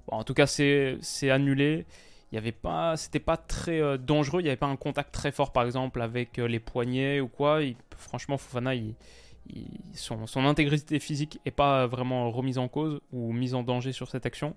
En 0.07 0.23
tout 0.23 0.33
cas, 0.33 0.47
c'est 0.47 1.29
annulé. 1.29 1.85
Il 2.31 2.35
y 2.35 2.37
avait 2.37 2.51
pas, 2.51 2.95
c'était 2.95 3.19
pas 3.19 3.37
très 3.37 3.81
euh, 3.81 3.97
dangereux, 3.97 4.41
il 4.41 4.43
n'y 4.43 4.49
avait 4.49 4.57
pas 4.57 4.67
un 4.67 4.75
contact 4.75 5.13
très 5.13 5.31
fort, 5.31 5.51
par 5.51 5.63
exemple, 5.65 6.01
avec 6.01 6.37
euh, 6.37 6.47
les 6.47 6.59
poignets 6.59 7.19
ou 7.19 7.27
quoi. 7.27 7.59
franchement, 7.97 8.37
Fofana, 8.37 8.75
il 8.75 8.93
son, 9.93 10.45
intégrité 10.45 10.99
physique 10.99 11.39
n'est 11.45 11.51
pas 11.51 11.87
vraiment 11.87 12.29
remise 12.31 12.57
en 12.57 12.67
cause 12.67 13.01
ou 13.11 13.33
mise 13.33 13.55
en 13.55 13.63
danger 13.63 13.91
sur 13.91 14.07
cette 14.09 14.25
action. 14.25 14.55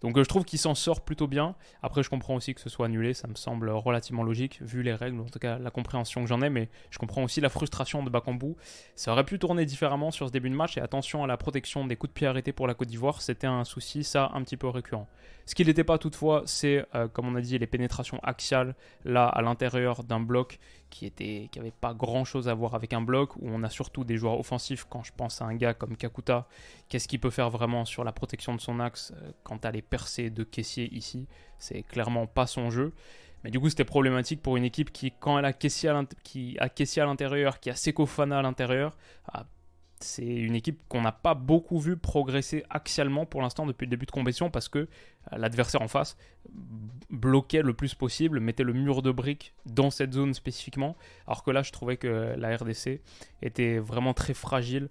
Donc 0.00 0.16
euh, 0.16 0.22
je 0.22 0.28
trouve 0.28 0.44
qu'il 0.44 0.58
s'en 0.58 0.74
sort 0.74 1.00
plutôt 1.00 1.26
bien. 1.26 1.54
Après, 1.82 2.02
je 2.02 2.10
comprends 2.10 2.34
aussi 2.34 2.54
que 2.54 2.60
ce 2.60 2.68
soit 2.68 2.86
annulé, 2.86 3.14
ça 3.14 3.28
me 3.28 3.34
semble 3.34 3.70
relativement 3.70 4.22
logique, 4.22 4.60
vu 4.62 4.82
les 4.82 4.94
règles, 4.94 5.20
en 5.20 5.24
tout 5.24 5.38
cas 5.38 5.58
la 5.58 5.70
compréhension 5.70 6.22
que 6.22 6.28
j'en 6.28 6.40
ai, 6.42 6.50
mais 6.50 6.68
je 6.90 6.98
comprends 6.98 7.22
aussi 7.22 7.40
la 7.40 7.48
frustration 7.48 8.02
de 8.02 8.10
Bakambu. 8.10 8.54
Ça 8.94 9.12
aurait 9.12 9.24
pu 9.24 9.38
tourner 9.38 9.64
différemment 9.66 10.10
sur 10.10 10.28
ce 10.28 10.32
début 10.32 10.50
de 10.50 10.54
match, 10.54 10.76
et 10.76 10.80
attention 10.80 11.24
à 11.24 11.26
la 11.26 11.36
protection 11.36 11.86
des 11.86 11.96
coups 11.96 12.10
de 12.10 12.14
pied 12.14 12.26
arrêtés 12.26 12.52
pour 12.52 12.66
la 12.66 12.74
Côte 12.74 12.88
d'Ivoire, 12.88 13.22
c'était 13.22 13.46
un 13.46 13.64
souci, 13.64 14.04
ça, 14.04 14.30
un 14.34 14.42
petit 14.42 14.56
peu 14.56 14.68
récurrent. 14.68 15.08
Ce 15.46 15.54
qui 15.54 15.64
n'était 15.64 15.84
pas 15.84 15.96
toutefois, 15.96 16.42
c'est, 16.44 16.84
euh, 16.94 17.08
comme 17.08 17.26
on 17.26 17.34
a 17.34 17.40
dit, 17.40 17.58
les 17.58 17.66
pénétrations 17.66 18.20
axiales, 18.22 18.74
là, 19.04 19.26
à 19.26 19.40
l'intérieur 19.40 20.04
d'un 20.04 20.20
bloc 20.20 20.58
qui 20.90 21.06
était 21.06 21.48
qui 21.50 21.60
pas 21.80 21.94
grand 21.94 22.24
chose 22.24 22.48
à 22.48 22.54
voir 22.54 22.74
avec 22.74 22.92
un 22.92 23.00
bloc 23.00 23.36
où 23.36 23.42
on 23.44 23.62
a 23.62 23.70
surtout 23.70 24.04
des 24.04 24.16
joueurs 24.16 24.38
offensifs 24.38 24.86
quand 24.88 25.02
je 25.04 25.12
pense 25.16 25.42
à 25.42 25.44
un 25.44 25.54
gars 25.54 25.74
comme 25.74 25.96
Kakuta 25.96 26.46
qu'est-ce 26.88 27.08
qu'il 27.08 27.20
peut 27.20 27.30
faire 27.30 27.50
vraiment 27.50 27.84
sur 27.84 28.04
la 28.04 28.12
protection 28.12 28.54
de 28.54 28.60
son 28.60 28.80
axe 28.80 29.12
euh, 29.16 29.32
quant 29.42 29.58
à 29.62 29.70
les 29.70 29.82
percées 29.88 30.30
de 30.30 30.44
caissier 30.44 30.92
ici 30.94 31.26
c'est 31.58 31.82
clairement 31.82 32.26
pas 32.26 32.46
son 32.46 32.70
jeu. 32.70 32.92
Mais 33.44 33.50
du 33.50 33.60
coup 33.60 33.68
c'était 33.68 33.84
problématique 33.84 34.42
pour 34.42 34.56
une 34.56 34.64
équipe 34.64 34.92
qui 34.92 35.12
quand 35.12 35.38
elle 35.38 35.44
a 35.44 35.52
caissier 35.52 35.90
à 35.90 37.04
l'intérieur 37.04 37.60
qui 37.60 37.70
a 37.70 37.74
Sekofana 37.74 38.38
à 38.38 38.42
l'intérieur 38.42 38.96
c'est 40.00 40.26
une 40.26 40.54
équipe 40.54 40.80
qu'on 40.88 41.02
n'a 41.02 41.12
pas 41.12 41.34
beaucoup 41.34 41.78
vu 41.78 41.96
progresser 41.96 42.64
axialement 42.70 43.26
pour 43.26 43.42
l'instant 43.42 43.66
depuis 43.66 43.86
le 43.86 43.90
début 43.90 44.06
de 44.06 44.10
compétition 44.10 44.50
parce 44.50 44.68
que 44.68 44.78
euh, 44.78 44.86
l'adversaire 45.32 45.82
en 45.82 45.88
face 45.88 46.16
bloquait 47.10 47.62
le 47.62 47.74
plus 47.74 47.94
possible, 47.94 48.40
mettait 48.40 48.62
le 48.62 48.72
mur 48.72 49.02
de 49.02 49.10
briques 49.10 49.54
dans 49.66 49.90
cette 49.90 50.12
zone 50.12 50.34
spécifiquement, 50.34 50.96
alors 51.26 51.42
que 51.42 51.50
là 51.50 51.62
je 51.62 51.72
trouvais 51.72 51.96
que 51.96 52.34
la 52.36 52.56
RDC 52.56 53.00
était 53.42 53.78
vraiment 53.78 54.14
très 54.14 54.34
fragile 54.34 54.88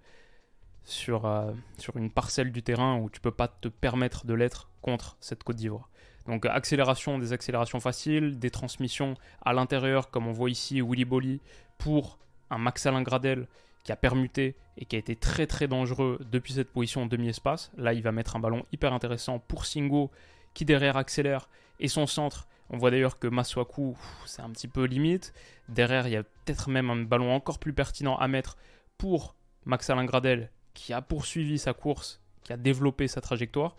sur, 0.84 1.26
euh, 1.26 1.52
sur 1.78 1.98
une 1.98 2.10
parcelle 2.10 2.52
du 2.52 2.64
terrain 2.64 2.98
où 2.98 3.10
tu 3.10 3.20
peux 3.20 3.32
pas 3.32 3.48
te 3.48 3.68
permettre 3.68 4.26
de 4.26 4.34
l'être 4.34 4.70
contre 4.88 5.18
cette 5.20 5.44
Côte 5.44 5.58
d'Ivoire. 5.58 5.90
Donc 6.28 6.46
accélération, 6.46 7.20
des 7.20 7.34
accélérations 7.34 7.82
faciles, 7.82 8.40
des 8.40 8.50
transmissions 8.50 9.16
à 9.42 9.52
l'intérieur 9.52 10.10
comme 10.10 10.28
on 10.28 10.32
voit 10.32 10.50
ici 10.50 10.82
Willy 10.82 11.04
Bolly 11.04 11.42
pour 11.78 12.18
un 12.50 12.58
Max 12.58 12.86
Alain 12.86 13.02
Gradel 13.02 13.48
qui 13.84 13.92
a 13.92 13.98
permuté 13.98 14.56
et 14.78 14.86
qui 14.86 14.96
a 14.96 15.00
été 15.00 15.18
très 15.18 15.46
très 15.46 15.68
dangereux 15.68 16.20
depuis 16.32 16.54
cette 16.54 16.72
position 16.72 17.06
demi-espace. 17.06 17.70
Là, 17.76 17.92
il 17.92 18.02
va 18.02 18.14
mettre 18.14 18.38
un 18.38 18.40
ballon 18.40 18.66
hyper 18.72 18.94
intéressant 18.94 19.40
pour 19.40 19.66
Singo 19.66 20.10
qui 20.54 20.64
derrière 20.64 20.96
accélère 20.96 21.50
et 21.82 21.90
son 21.90 22.08
centre. 22.08 22.48
On 22.70 22.78
voit 22.78 22.92
d'ailleurs 22.92 23.20
que 23.20 23.28
Maswaku, 23.28 23.98
c'est 24.26 24.42
un 24.42 24.52
petit 24.52 24.70
peu 24.70 24.86
limite. 24.86 25.34
Derrière, 25.68 26.08
il 26.08 26.14
y 26.14 26.18
a 26.18 26.24
peut-être 26.24 26.70
même 26.70 26.90
un 26.90 27.04
ballon 27.04 27.34
encore 27.34 27.60
plus 27.60 27.74
pertinent 27.74 28.16
à 28.16 28.30
mettre 28.30 28.56
pour 28.98 29.36
Max 29.66 29.90
Alain 29.90 30.06
Gradel 30.06 30.50
qui 30.74 30.94
a 30.94 31.02
poursuivi 31.02 31.60
sa 31.60 31.74
course, 31.74 32.22
qui 32.44 32.54
a 32.54 32.58
développé 32.58 33.10
sa 33.10 33.20
trajectoire. 33.20 33.76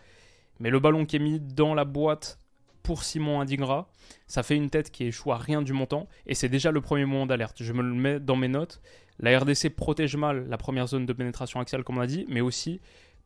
Mais 0.61 0.71
le 0.71 0.81
ballon 0.81 1.05
qui 1.07 1.17
est 1.17 1.21
mis 1.21 1.41
dans 1.41 1.75
la 1.75 1.85
boîte 1.85 2.39
pour 2.83 3.05
Simon 3.05 3.41
Indingra, 3.41 3.91
ça 4.27 4.43
fait 4.43 4.57
une 4.57 4.71
tête 4.71 4.91
qui 4.91 5.05
échoue 5.05 5.33
à 5.33 5.37
rien 5.37 5.63
du 5.63 5.73
montant 5.73 6.09
et 6.27 6.35
c'est 6.35 6.49
déjà 6.49 6.71
le 6.71 6.81
premier 6.81 7.05
moment 7.05 7.27
d'alerte. 7.27 7.63
Je 7.63 7.73
me 7.73 7.83
le 7.83 7.95
mets 7.95 8.21
dans 8.21 8.37
mes 8.37 8.49
notes. 8.49 8.81
La 9.21 9.39
RDC 9.39 9.71
protège 9.71 10.17
mal 10.17 10.49
la 10.49 10.57
première 10.57 10.87
zone 10.87 11.05
de 11.05 11.13
pénétration 11.13 11.61
axiale, 11.61 11.85
comme 11.85 11.99
on 11.99 12.01
a 12.01 12.07
dit, 12.07 12.25
mais 12.29 12.41
aussi 12.41 12.81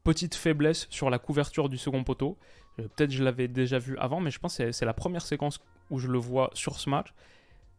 petite 0.04 0.34
faiblesse 0.34 0.86
sur 0.90 1.10
la 1.10 1.18
couverture 1.18 1.68
du 1.68 1.78
second 1.78 2.02
poteau. 2.02 2.36
Euh, 2.78 2.88
peut-être 2.88 3.10
je 3.10 3.22
l'avais 3.22 3.48
déjà 3.48 3.78
vu 3.78 3.96
avant, 3.98 4.20
mais 4.20 4.30
je 4.30 4.38
pense 4.38 4.58
que 4.58 4.72
c'est 4.72 4.86
la 4.86 4.94
première 4.94 5.22
séquence 5.22 5.60
où 5.90 5.98
je 5.98 6.08
le 6.08 6.18
vois 6.18 6.50
sur 6.54 6.78
ce 6.78 6.90
match. 6.90 7.12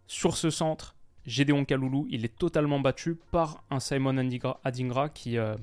Sur 0.07 0.37
ce 0.37 0.49
centre, 0.49 0.95
Gédéon 1.25 1.65
Kaloulou, 1.65 2.05
il 2.09 2.25
est 2.25 2.37
totalement 2.37 2.79
battu 2.79 3.15
par 3.31 3.63
un 3.69 3.79
Simon 3.79 4.17
Adingra 4.63 5.09
qui, 5.09 5.37
euh, 5.37 5.55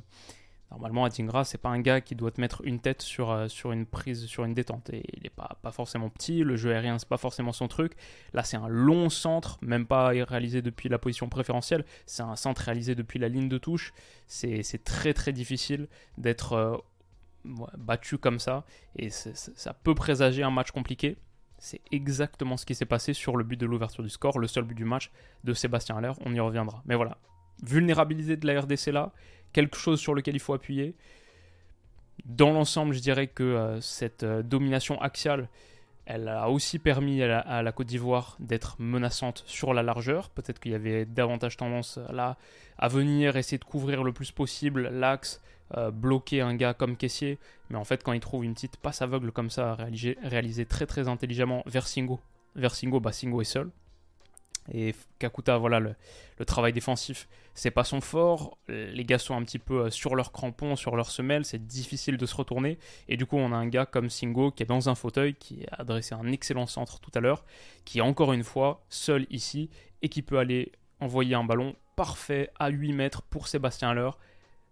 Normalement, 0.71 1.05
Adingra, 1.05 1.45
c'est 1.45 1.59
pas 1.59 1.69
un 1.69 1.81
gars 1.81 2.00
qui 2.00 2.15
doit 2.15 2.31
te 2.31 2.41
mettre 2.41 2.62
une 2.65 2.79
tête 2.79 3.03
sur, 3.03 3.31
euh, 3.31 3.49
sur 3.49 3.73
une 3.73 3.87
prise, 3.87 4.27
sur 4.27 4.45
une 4.45 4.55
détente. 4.55 4.91
Il 4.93 5.23
n'est 5.23 5.31
pas, 5.31 5.59
pas 5.62 5.73
forcément 5.73 6.09
petit, 6.11 6.45
le 6.45 6.57
jeu 6.57 6.73
aérien, 6.73 6.99
c'est 6.99 7.09
pas 7.09 7.17
forcément 7.17 7.53
son 7.53 7.67
truc. 7.67 7.95
Là, 8.35 8.45
c'est 8.45 8.57
un 8.57 8.69
long 8.69 9.11
centre, 9.11 9.59
même 9.62 9.87
pas 9.87 10.09
réalisé 10.09 10.62
depuis 10.62 10.89
la 10.89 10.99
position 10.99 11.29
préférentielle. 11.29 11.85
C'est 12.07 12.23
un 12.23 12.37
centre 12.37 12.62
réalisé 12.62 12.95
depuis 12.95 13.19
la 13.19 13.29
ligne 13.29 13.49
de 13.49 13.59
touche. 13.59 13.93
C'est 14.27 14.85
très 14.85 15.12
très 15.12 15.33
difficile 15.33 15.89
d'être 16.19 16.53
euh, 16.53 16.77
battu 17.45 18.19
comme 18.19 18.39
ça. 18.39 18.65
Et 18.97 19.11
ça 19.11 19.75
peut 19.75 19.97
présager 19.97 20.45
un 20.45 20.50
match 20.50 20.71
compliqué. 20.71 21.17
C'est 21.59 21.81
exactement 21.91 22.57
ce 22.57 22.65
qui 22.65 22.75
s'est 22.75 22.87
passé 22.87 23.12
sur 23.12 23.37
le 23.37 23.45
but 23.45 23.59
de 23.59 23.67
l'ouverture 23.67 24.03
du 24.03 24.09
score, 24.09 24.39
le 24.39 24.47
seul 24.47 24.65
but 24.65 24.75
du 24.75 24.85
match 24.85 25.11
de 25.45 25.53
Sébastien 25.53 25.97
Aller. 25.97 26.12
On 26.25 26.33
y 26.33 26.41
reviendra. 26.41 26.83
Mais 26.87 26.95
voilà, 26.95 27.19
vulnérabilité 27.62 28.37
de 28.37 28.47
la 28.47 28.61
RDC 28.61 28.87
là, 28.87 29.12
quelque 29.52 29.76
chose 29.76 30.00
sur 30.00 30.14
lequel 30.14 30.35
il 30.35 30.40
faut 30.40 30.54
appuyer. 30.54 30.95
Dans 32.25 32.52
l'ensemble, 32.52 32.95
je 32.95 33.00
dirais 33.00 33.26
que 33.26 33.42
euh, 33.42 33.80
cette 33.80 34.23
euh, 34.23 34.42
domination 34.42 35.00
axiale, 35.00 35.49
Elle 36.07 36.28
a 36.28 36.49
aussi 36.50 36.78
permis 36.78 37.23
à 37.23 37.62
la, 37.62 37.73
Côte 37.73 37.87
d'Ivoire 37.87 38.37
d'être 38.40 38.76
menaçante 38.80 39.45
sur 39.47 39.73
la 39.75 39.83
largeur. 39.83 40.30
Peut-être 40.30 40.59
qu'il 40.59 40.73
y 40.73 40.75
avait 40.75 41.04
davantage 41.04 41.57
tendance 41.57 41.99
là 42.11 42.37
à 42.78 42.88
venir 42.88 43.37
essayer 43.37 43.59
de 43.59 43.64
couvrir 43.64 44.02
le 44.02 44.12
plus 44.12 44.33
possible 44.33 44.88
l'axe, 44.88 45.40
euh, 45.76 45.92
bloquer 45.92 46.40
un 46.40 46.57
gars 46.57 46.75
comme 46.75 46.97
Caissier. 46.97 47.38
Mais 47.69 47.76
en 47.76 47.85
fait, 47.85 48.02
quand 48.02 48.12
il 48.12 48.21
trouve 48.21 48.45
une 48.45 48.54
petite 48.54 48.76
passe 48.76 49.02
aveugle 49.02 49.30
comme 49.30 49.50
ça, 49.50 49.76
réalisée, 50.23 50.66
très 50.66 50.87
très 50.87 51.07
intelligemment 51.07 51.62
vers 51.66 51.87
Singo, 51.87 52.19
vers 52.57 52.75
Singo, 52.75 52.99
bah 52.99 53.12
Singo 53.12 53.40
est 53.40 53.45
seul. 53.45 53.71
Et 54.73 54.95
Kakuta, 55.19 55.59
voilà, 55.59 55.81
le, 55.81 55.95
travail 56.45 56.73
défensif, 56.73 57.29
c'est 57.55 57.71
pas 57.71 57.85
son 57.85 58.00
fort. 58.00 58.59
Les 58.69 59.05
gars 59.05 59.19
sont 59.19 59.35
un 59.35 59.43
petit 59.43 59.59
peu 59.59 59.87
euh, 59.87 59.91
sur 59.91 60.15
leur 60.15 60.33
crampon, 60.33 60.77
sur 60.77 60.97
leur 60.97 61.11
semelle, 61.11 61.45
c'est 61.45 61.67
difficile 61.67 62.17
de 62.17 62.27
se 62.27 62.35
retourner. 62.35 62.79
Et 63.09 63.17
du 63.17 63.27
coup, 63.27 63.37
on 63.37 63.53
a 63.53 63.57
un 63.57 63.67
gars 63.67 63.87
comme 63.87 64.09
Singo 64.09 64.50
qui 64.50 64.62
est 64.62 64.67
dans 64.67 64.89
un 64.89 64.95
fauteuil, 64.95 65.35
qui 65.35 65.67
a 65.71 65.81
adressé 65.81 66.15
un 66.15 66.31
excellent 66.33 66.67
centre 66.67 67.00
tout 67.00 67.11
à 67.15 67.21
l'heure, 67.21 67.45
qui 67.85 67.99
est 67.99 68.03
encore 68.03 68.33
une 68.33 68.45
fois 68.45 68.85
seul 68.89 69.27
ici 69.31 69.71
et 70.03 70.09
qui 70.09 70.23
peut 70.23 70.39
aller 70.39 70.73
envoyer 71.00 71.35
un 71.35 71.45
ballon 71.45 71.75
parfait 71.97 72.50
à 72.59 72.69
8 72.71 72.93
mètres 72.93 73.23
pour 73.23 73.49
Sébastien 73.49 73.93
Leur. 73.93 74.19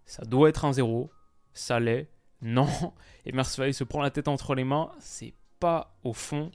Ça 0.05 0.23
doit 0.25 0.49
être 0.49 0.65
un 0.65 0.73
zéro, 0.73 1.11
ça 1.53 1.79
l'est. 1.79 2.09
Non, 2.41 2.67
et 3.25 3.31
Mersfeld 3.31 3.73
se 3.73 3.83
prend 3.83 4.01
la 4.01 4.11
tête 4.11 4.27
entre 4.27 4.55
les 4.55 4.63
mains, 4.63 4.91
c'est 4.99 5.33
pas 5.59 5.95
au 6.03 6.13
fond 6.13 6.51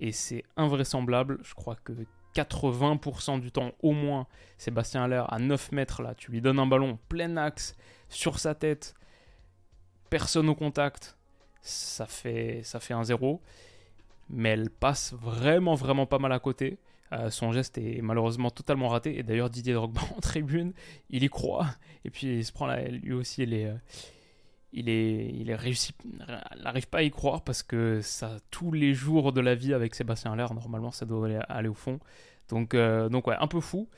et 0.00 0.12
c'est 0.12 0.44
invraisemblable. 0.56 1.38
Je 1.42 1.54
crois 1.54 1.76
que 1.76 1.92
80% 2.34 3.40
du 3.40 3.50
temps 3.50 3.72
au 3.82 3.92
moins, 3.92 4.26
Sébastien 4.58 5.04
Aller 5.04 5.22
à 5.28 5.38
9 5.38 5.72
mètres 5.72 6.02
là, 6.02 6.14
tu 6.14 6.30
lui 6.30 6.40
donnes 6.40 6.58
un 6.58 6.66
ballon 6.66 6.98
plein 7.08 7.36
axe 7.36 7.76
sur 8.08 8.38
sa 8.38 8.54
tête, 8.54 8.94
personne 10.10 10.48
au 10.48 10.54
contact, 10.54 11.16
ça 11.62 12.06
fait, 12.06 12.60
ça 12.64 12.80
fait 12.80 12.94
un 12.94 13.04
zéro. 13.04 13.40
Mais 14.28 14.50
elle 14.50 14.70
passe 14.70 15.12
vraiment, 15.12 15.74
vraiment 15.74 16.06
pas 16.06 16.18
mal 16.18 16.32
à 16.32 16.38
côté. 16.38 16.78
Euh, 17.12 17.30
son 17.30 17.50
geste 17.50 17.78
est 17.78 18.00
malheureusement 18.02 18.50
totalement 18.50 18.88
raté. 18.88 19.18
Et 19.18 19.22
d'ailleurs, 19.22 19.50
Didier 19.50 19.74
Drogba 19.74 20.00
en 20.16 20.20
tribune, 20.20 20.72
il 21.08 21.24
y 21.24 21.28
croit. 21.28 21.66
Et 22.04 22.10
puis 22.10 22.38
il 22.38 22.44
se 22.44 22.52
prend 22.52 22.66
là, 22.66 22.82
lui 22.82 23.12
aussi, 23.12 23.42
il 23.42 23.54
est, 23.54 23.66
euh, 23.66 23.74
il 24.72 24.88
est, 24.88 25.30
il 25.34 25.50
est 25.50 25.56
réussi, 25.56 25.92
n'arrive 26.62 26.88
pas 26.88 26.98
à 26.98 27.02
y 27.02 27.10
croire 27.10 27.42
parce 27.42 27.62
que 27.62 28.00
ça, 28.02 28.38
tous 28.50 28.72
les 28.72 28.94
jours 28.94 29.32
de 29.32 29.40
la 29.40 29.54
vie 29.54 29.74
avec 29.74 29.94
Sébastien 29.94 30.32
Aller, 30.32 30.46
normalement, 30.54 30.90
ça 30.90 31.06
doit 31.06 31.28
aller, 31.48 31.68
au 31.68 31.74
fond. 31.74 31.98
Donc, 32.48 32.74
euh, 32.74 33.08
donc 33.08 33.26
ouais, 33.26 33.36
un 33.38 33.46
peu 33.46 33.60
fou. 33.60 33.88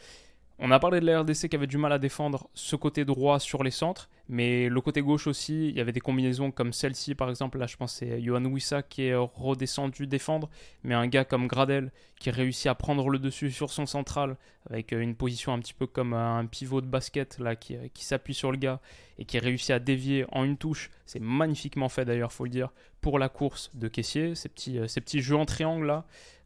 On 0.58 0.70
a 0.70 0.78
parlé 0.78 1.00
de 1.00 1.06
la 1.06 1.22
RDC 1.22 1.48
qui 1.48 1.56
avait 1.56 1.66
du 1.66 1.78
mal 1.78 1.92
à 1.92 1.98
défendre 1.98 2.48
ce 2.54 2.76
côté 2.76 3.04
droit 3.04 3.40
sur 3.40 3.64
les 3.64 3.70
centres, 3.70 4.08
mais 4.28 4.68
le 4.68 4.80
côté 4.80 5.00
gauche 5.00 5.26
aussi, 5.26 5.68
il 5.68 5.76
y 5.76 5.80
avait 5.80 5.92
des 5.92 6.00
combinaisons 6.00 6.50
comme 6.50 6.72
celle-ci 6.72 7.14
par 7.14 7.30
exemple. 7.30 7.58
Là, 7.58 7.66
je 7.66 7.76
pense 7.76 7.94
c'est 7.94 8.22
Johan 8.22 8.44
Wissa 8.44 8.82
qui 8.82 9.06
est 9.06 9.14
redescendu 9.14 10.06
défendre, 10.06 10.48
mais 10.84 10.94
un 10.94 11.08
gars 11.08 11.24
comme 11.24 11.48
Gradel 11.48 11.90
qui 12.20 12.30
réussit 12.30 12.66
à 12.68 12.74
prendre 12.74 13.08
le 13.08 13.18
dessus 13.18 13.50
sur 13.50 13.70
son 13.70 13.86
central 13.86 14.36
avec 14.70 14.92
une 14.92 15.16
position 15.16 15.52
un 15.52 15.58
petit 15.58 15.74
peu 15.74 15.86
comme 15.86 16.12
un 16.12 16.46
pivot 16.46 16.80
de 16.80 16.86
basket 16.86 17.38
là 17.38 17.56
qui, 17.56 17.76
qui 17.92 18.04
s'appuie 18.04 18.34
sur 18.34 18.52
le 18.52 18.58
gars 18.58 18.80
et 19.18 19.24
qui 19.24 19.38
réussit 19.38 19.70
à 19.70 19.78
dévier 19.80 20.26
en 20.30 20.44
une 20.44 20.56
touche. 20.58 20.90
C'est 21.06 21.20
magnifiquement 21.20 21.88
fait 21.88 22.04
d'ailleurs, 22.04 22.32
faut 22.32 22.44
le 22.44 22.50
dire, 22.50 22.70
pour 23.00 23.18
la 23.18 23.28
course 23.28 23.70
de 23.74 23.88
caissier. 23.88 24.34
Ces 24.34 24.48
petits, 24.48 24.78
ces 24.86 25.00
petits 25.00 25.22
jeux 25.22 25.36
en 25.36 25.46
triangle 25.46 25.86
là, 25.86 26.04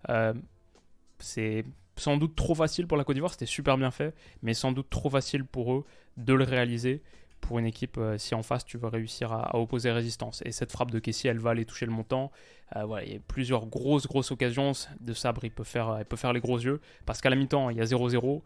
euh, 0.08 0.32
c'est 1.18 1.64
sans 1.96 2.16
doute 2.16 2.36
trop 2.36 2.54
facile 2.54 2.86
pour 2.86 2.96
la 2.96 3.04
Côte 3.04 3.14
d'Ivoire, 3.14 3.32
c'était 3.32 3.46
super 3.46 3.78
bien 3.78 3.90
fait, 3.90 4.14
mais 4.42 4.54
sans 4.54 4.72
doute 4.72 4.90
trop 4.90 5.10
facile 5.10 5.44
pour 5.44 5.72
eux 5.72 5.84
de 6.16 6.34
le 6.34 6.44
réaliser 6.44 7.02
pour 7.40 7.58
une 7.58 7.66
équipe 7.66 7.96
euh, 7.98 8.18
si 8.18 8.34
en 8.34 8.42
face 8.42 8.64
tu 8.64 8.76
veux 8.76 8.88
réussir 8.88 9.32
à, 9.32 9.54
opposer 9.56 9.90
résistance. 9.90 10.42
Et 10.44 10.52
cette 10.52 10.72
frappe 10.72 10.90
de 10.90 10.98
Kessie, 10.98 11.28
elle 11.28 11.38
va 11.38 11.50
aller 11.50 11.64
toucher 11.64 11.86
le 11.86 11.92
montant. 11.92 12.32
Euh, 12.74 12.84
voilà, 12.84 13.04
il 13.04 13.12
y 13.12 13.16
a 13.16 13.20
plusieurs 13.20 13.66
grosses, 13.66 14.06
grosses 14.06 14.30
occasions. 14.30 14.72
De 15.00 15.12
Sabre, 15.12 15.44
il 15.44 15.50
peut 15.50 15.64
faire, 15.64 15.96
il 15.98 16.04
peut 16.04 16.16
faire 16.16 16.32
les 16.32 16.40
gros 16.40 16.58
yeux. 16.58 16.80
Parce 17.04 17.20
qu'à 17.20 17.30
la 17.30 17.36
mi-temps, 17.36 17.70
il 17.70 17.76
y 17.76 17.80
a 17.80 17.84
0-0. 17.84 18.42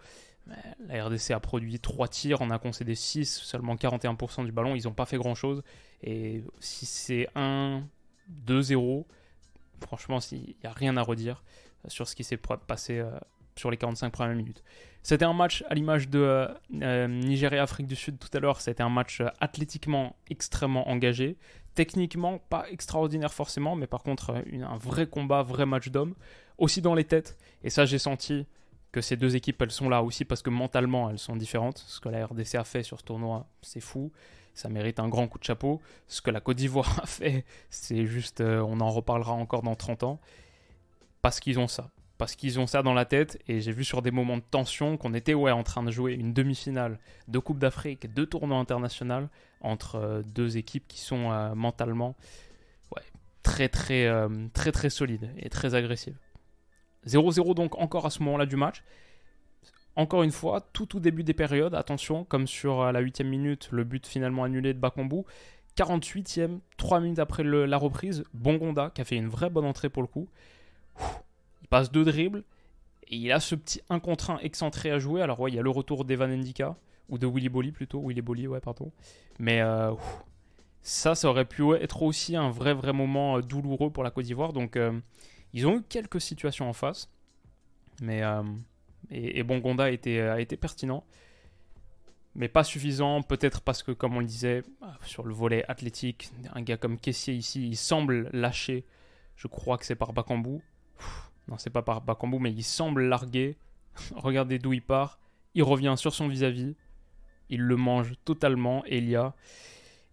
La 0.88 1.04
RDC 1.04 1.30
a 1.30 1.40
produit 1.40 1.78
3 1.78 2.08
tirs, 2.08 2.40
on 2.40 2.50
a 2.50 2.58
concédé 2.58 2.94
6, 2.94 3.40
seulement 3.42 3.76
41% 3.76 4.44
du 4.44 4.52
ballon. 4.52 4.74
Ils 4.74 4.84
n'ont 4.84 4.92
pas 4.92 5.06
fait 5.06 5.18
grand-chose. 5.18 5.62
Et 6.02 6.42
si 6.58 6.86
c'est 6.86 7.28
1, 7.34 7.82
2-0, 8.46 9.04
franchement, 9.80 10.18
il 10.32 10.38
n'y 10.38 10.56
a 10.64 10.72
rien 10.72 10.96
à 10.96 11.02
redire 11.02 11.42
sur 11.88 12.08
ce 12.08 12.14
qui 12.14 12.24
s'est 12.24 12.36
passé 12.36 12.98
euh, 12.98 13.10
sur 13.60 13.70
les 13.70 13.76
45 13.76 14.10
premières 14.10 14.34
minutes. 14.34 14.64
C'était 15.02 15.24
un 15.24 15.32
match 15.32 15.62
à 15.68 15.74
l'image 15.74 16.08
de 16.08 16.18
euh, 16.18 16.48
euh, 16.82 17.06
Nigeria-Afrique 17.06 17.86
du 17.86 17.94
Sud 17.94 18.18
tout 18.18 18.28
à 18.32 18.40
l'heure. 18.40 18.60
C'était 18.60 18.82
un 18.82 18.88
match 18.88 19.22
athlétiquement 19.40 20.16
extrêmement 20.28 20.88
engagé. 20.88 21.36
Techniquement, 21.74 22.38
pas 22.38 22.68
extraordinaire 22.70 23.32
forcément, 23.32 23.76
mais 23.76 23.86
par 23.86 24.02
contre, 24.02 24.42
un 24.52 24.76
vrai 24.76 25.06
combat, 25.06 25.42
vrai 25.42 25.66
match 25.66 25.88
d'homme. 25.90 26.14
Aussi 26.58 26.82
dans 26.82 26.94
les 26.94 27.04
têtes. 27.04 27.38
Et 27.62 27.70
ça, 27.70 27.84
j'ai 27.84 27.98
senti 27.98 28.46
que 28.92 29.00
ces 29.00 29.16
deux 29.16 29.36
équipes, 29.36 29.62
elles 29.62 29.70
sont 29.70 29.88
là 29.88 30.02
aussi 30.02 30.24
parce 30.24 30.42
que 30.42 30.50
mentalement, 30.50 31.08
elles 31.10 31.18
sont 31.18 31.36
différentes. 31.36 31.78
Ce 31.86 32.00
que 32.00 32.08
la 32.08 32.26
RDC 32.26 32.56
a 32.56 32.64
fait 32.64 32.82
sur 32.82 32.98
ce 32.98 33.04
tournoi, 33.04 33.46
c'est 33.62 33.80
fou. 33.80 34.10
Ça 34.52 34.68
mérite 34.68 34.98
un 34.98 35.08
grand 35.08 35.28
coup 35.28 35.38
de 35.38 35.44
chapeau. 35.44 35.80
Ce 36.08 36.20
que 36.20 36.30
la 36.30 36.40
Côte 36.40 36.56
d'Ivoire 36.56 36.98
a 37.02 37.06
fait, 37.06 37.44
c'est 37.70 38.04
juste, 38.06 38.40
on 38.42 38.80
en 38.80 38.90
reparlera 38.90 39.32
encore 39.32 39.62
dans 39.62 39.76
30 39.76 40.02
ans. 40.02 40.20
Parce 41.22 41.40
qu'ils 41.40 41.58
ont 41.58 41.68
ça 41.68 41.90
parce 42.20 42.36
qu'ils 42.36 42.60
ont 42.60 42.66
ça 42.66 42.82
dans 42.82 42.92
la 42.92 43.06
tête. 43.06 43.42
Et 43.48 43.62
j'ai 43.62 43.72
vu 43.72 43.82
sur 43.82 44.02
des 44.02 44.10
moments 44.10 44.36
de 44.36 44.42
tension 44.42 44.98
qu'on 44.98 45.14
était 45.14 45.32
ouais, 45.32 45.52
en 45.52 45.62
train 45.62 45.82
de 45.82 45.90
jouer 45.90 46.12
une 46.12 46.34
demi-finale 46.34 46.98
de 47.28 47.38
Coupe 47.38 47.58
d'Afrique, 47.58 48.12
deux 48.12 48.26
tournois 48.26 48.58
internationaux 48.58 49.28
entre 49.62 49.94
euh, 49.94 50.22
deux 50.22 50.58
équipes 50.58 50.86
qui 50.86 51.00
sont 51.00 51.32
euh, 51.32 51.54
mentalement 51.54 52.14
très, 53.42 53.70
très, 53.70 54.06
euh, 54.06 54.28
très, 54.52 54.70
très 54.70 54.90
solides 54.90 55.30
et 55.38 55.48
très 55.48 55.74
agressives. 55.74 56.18
0-0 57.06 57.54
donc 57.54 57.78
encore 57.78 58.04
à 58.04 58.10
ce 58.10 58.22
moment-là 58.22 58.44
du 58.44 58.56
match. 58.56 58.84
Encore 59.96 60.22
une 60.22 60.30
fois, 60.30 60.60
tout 60.74 60.98
au 60.98 61.00
début 61.00 61.24
des 61.24 61.32
périodes, 61.32 61.74
attention, 61.74 62.24
comme 62.24 62.46
sur 62.46 62.92
la 62.92 63.00
8 63.00 63.22
minute, 63.22 63.70
le 63.72 63.84
but 63.84 64.06
finalement 64.06 64.44
annulé 64.44 64.74
de 64.74 64.78
Bakambu. 64.78 65.24
48e, 65.78 66.58
3 66.76 67.00
minutes 67.00 67.18
après 67.18 67.44
la 67.44 67.78
reprise, 67.78 68.24
Bongonda, 68.34 68.90
qui 68.94 69.00
a 69.00 69.04
fait 69.04 69.16
une 69.16 69.28
vraie 69.28 69.48
bonne 69.48 69.64
entrée 69.64 69.88
pour 69.88 70.02
le 70.02 70.08
coup 70.08 70.28
passe 71.70 71.90
deux 71.90 72.04
dribbles, 72.04 72.44
et 73.08 73.16
il 73.16 73.32
a 73.32 73.40
ce 73.40 73.54
petit 73.54 73.80
1 73.88 73.98
contre 74.00 74.30
1 74.30 74.38
excentré 74.38 74.90
à 74.90 74.98
jouer. 74.98 75.22
Alors, 75.22 75.40
ouais, 75.40 75.50
il 75.50 75.54
y 75.54 75.58
a 75.58 75.62
le 75.62 75.70
retour 75.70 76.04
d'Evan 76.04 76.30
Ndika, 76.30 76.76
ou 77.08 77.18
de 77.18 77.26
Willy 77.26 77.48
Bolly 77.48 77.72
plutôt. 77.72 78.00
Willy 78.06 78.22
Bolly, 78.22 78.46
ouais, 78.46 78.60
pardon. 78.60 78.92
Mais 79.38 79.60
euh, 79.60 79.92
ça, 80.82 81.14
ça 81.14 81.28
aurait 81.28 81.44
pu 81.44 81.74
être 81.74 82.02
aussi 82.02 82.36
un 82.36 82.50
vrai, 82.50 82.72
vrai 82.72 82.92
moment 82.92 83.36
euh, 83.36 83.40
douloureux 83.42 83.90
pour 83.90 84.04
la 84.04 84.10
Côte 84.10 84.24
d'Ivoire. 84.24 84.52
Donc, 84.52 84.76
euh, 84.76 84.98
ils 85.52 85.66
ont 85.66 85.78
eu 85.78 85.82
quelques 85.82 86.20
situations 86.20 86.68
en 86.68 86.72
face. 86.72 87.10
Mais, 88.00 88.22
et, 89.10 89.42
Bongonda 89.42 89.84
a 89.84 89.90
été, 89.90 90.56
pertinent. 90.56 91.04
Mais 92.34 92.48
pas 92.48 92.64
suffisant, 92.64 93.20
peut-être 93.22 93.60
parce 93.60 93.82
que, 93.82 93.92
comme 93.92 94.16
on 94.16 94.20
le 94.20 94.26
disait, 94.26 94.62
sur 95.04 95.26
le 95.26 95.34
volet 95.34 95.64
athlétique, 95.68 96.30
un 96.54 96.62
gars 96.62 96.78
comme 96.78 96.96
Kessier 96.96 97.34
ici, 97.34 97.68
il 97.68 97.76
semble 97.76 98.30
lâcher. 98.32 98.86
Je 99.36 99.48
crois 99.48 99.76
que 99.76 99.84
c'est 99.84 99.96
par 99.96 100.14
Bakambu. 100.14 100.62
Non, 101.50 101.58
c'est 101.58 101.70
pas 101.70 101.82
par 101.82 102.00
Bakambu, 102.00 102.38
mais 102.38 102.52
il 102.52 102.62
semble 102.62 103.02
larguer. 103.02 103.56
Regardez 104.14 104.58
d'où 104.58 104.72
il 104.72 104.82
part. 104.82 105.18
Il 105.54 105.64
revient 105.64 105.94
sur 105.96 106.14
son 106.14 106.28
vis-à-vis. 106.28 106.76
Il 107.48 107.60
le 107.62 107.76
mange 107.76 108.12
totalement, 108.24 108.84
Elia. 108.84 109.34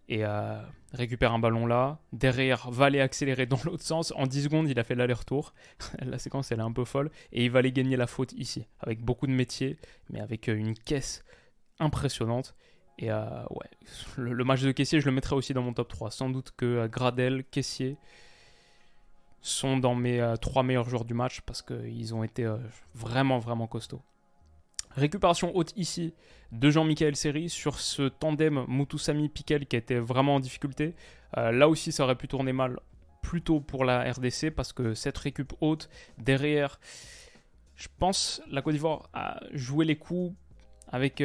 Et 0.08 0.24
euh, 0.24 0.60
récupère 0.92 1.32
un 1.32 1.38
ballon 1.38 1.66
là. 1.66 2.00
Derrière, 2.12 2.70
va 2.70 2.86
aller 2.86 3.00
accélérer 3.00 3.46
dans 3.46 3.60
l'autre 3.64 3.84
sens. 3.84 4.12
En 4.16 4.26
10 4.26 4.44
secondes, 4.44 4.68
il 4.68 4.78
a 4.80 4.84
fait 4.84 4.96
l'aller-retour. 4.96 5.54
la 6.02 6.18
séquence, 6.18 6.50
elle 6.50 6.58
est 6.58 6.62
un 6.62 6.72
peu 6.72 6.84
folle. 6.84 7.10
Et 7.30 7.44
il 7.44 7.50
va 7.52 7.60
aller 7.60 7.70
gagner 7.72 7.96
la 7.96 8.08
faute 8.08 8.32
ici. 8.32 8.66
Avec 8.80 9.00
beaucoup 9.04 9.28
de 9.28 9.32
métiers, 9.32 9.76
mais 10.10 10.20
avec 10.20 10.48
euh, 10.48 10.56
une 10.56 10.74
caisse 10.74 11.24
impressionnante. 11.78 12.56
Et 12.98 13.12
euh, 13.12 13.44
ouais, 13.50 13.70
le, 14.16 14.32
le, 14.32 14.44
match 14.44 14.62
de 14.62 14.72
caissier, 14.72 15.00
je 15.00 15.06
le 15.06 15.12
mettrai 15.12 15.36
aussi 15.36 15.54
dans 15.54 15.62
mon 15.62 15.72
top 15.72 15.86
3. 15.86 16.10
Sans 16.10 16.30
doute 16.30 16.52
que 16.56 16.88
Gradel, 16.88 17.44
caissier 17.44 17.96
sont 19.40 19.76
dans 19.76 19.94
mes 19.94 20.20
euh, 20.20 20.36
trois 20.36 20.62
meilleurs 20.62 20.88
joueurs 20.88 21.04
du 21.04 21.14
match 21.14 21.40
parce 21.42 21.62
qu'ils 21.62 22.14
ont 22.14 22.22
été 22.22 22.44
euh, 22.44 22.56
vraiment, 22.94 23.38
vraiment 23.38 23.66
costauds. 23.66 24.02
Récupération 24.90 25.54
haute 25.54 25.72
ici 25.76 26.14
de 26.50 26.70
Jean-Michel 26.70 27.14
Seri 27.14 27.48
sur 27.48 27.78
ce 27.78 28.08
tandem 28.08 28.64
Mutusami-Piquel 28.68 29.66
qui 29.66 29.76
était 29.76 29.98
vraiment 29.98 30.36
en 30.36 30.40
difficulté. 30.40 30.94
Euh, 31.36 31.52
là 31.52 31.68
aussi, 31.68 31.92
ça 31.92 32.04
aurait 32.04 32.16
pu 32.16 32.26
tourner 32.26 32.52
mal 32.52 32.80
plutôt 33.22 33.60
pour 33.60 33.84
la 33.84 34.10
RDC 34.10 34.50
parce 34.54 34.72
que 34.72 34.94
cette 34.94 35.18
récup 35.18 35.52
haute 35.60 35.88
derrière, 36.16 36.80
je 37.76 37.88
pense 37.98 38.42
la 38.50 38.62
Côte 38.62 38.74
d'Ivoire 38.74 39.08
a 39.12 39.40
joué 39.52 39.84
les 39.84 39.96
coups 39.96 40.34
avec, 40.90 41.22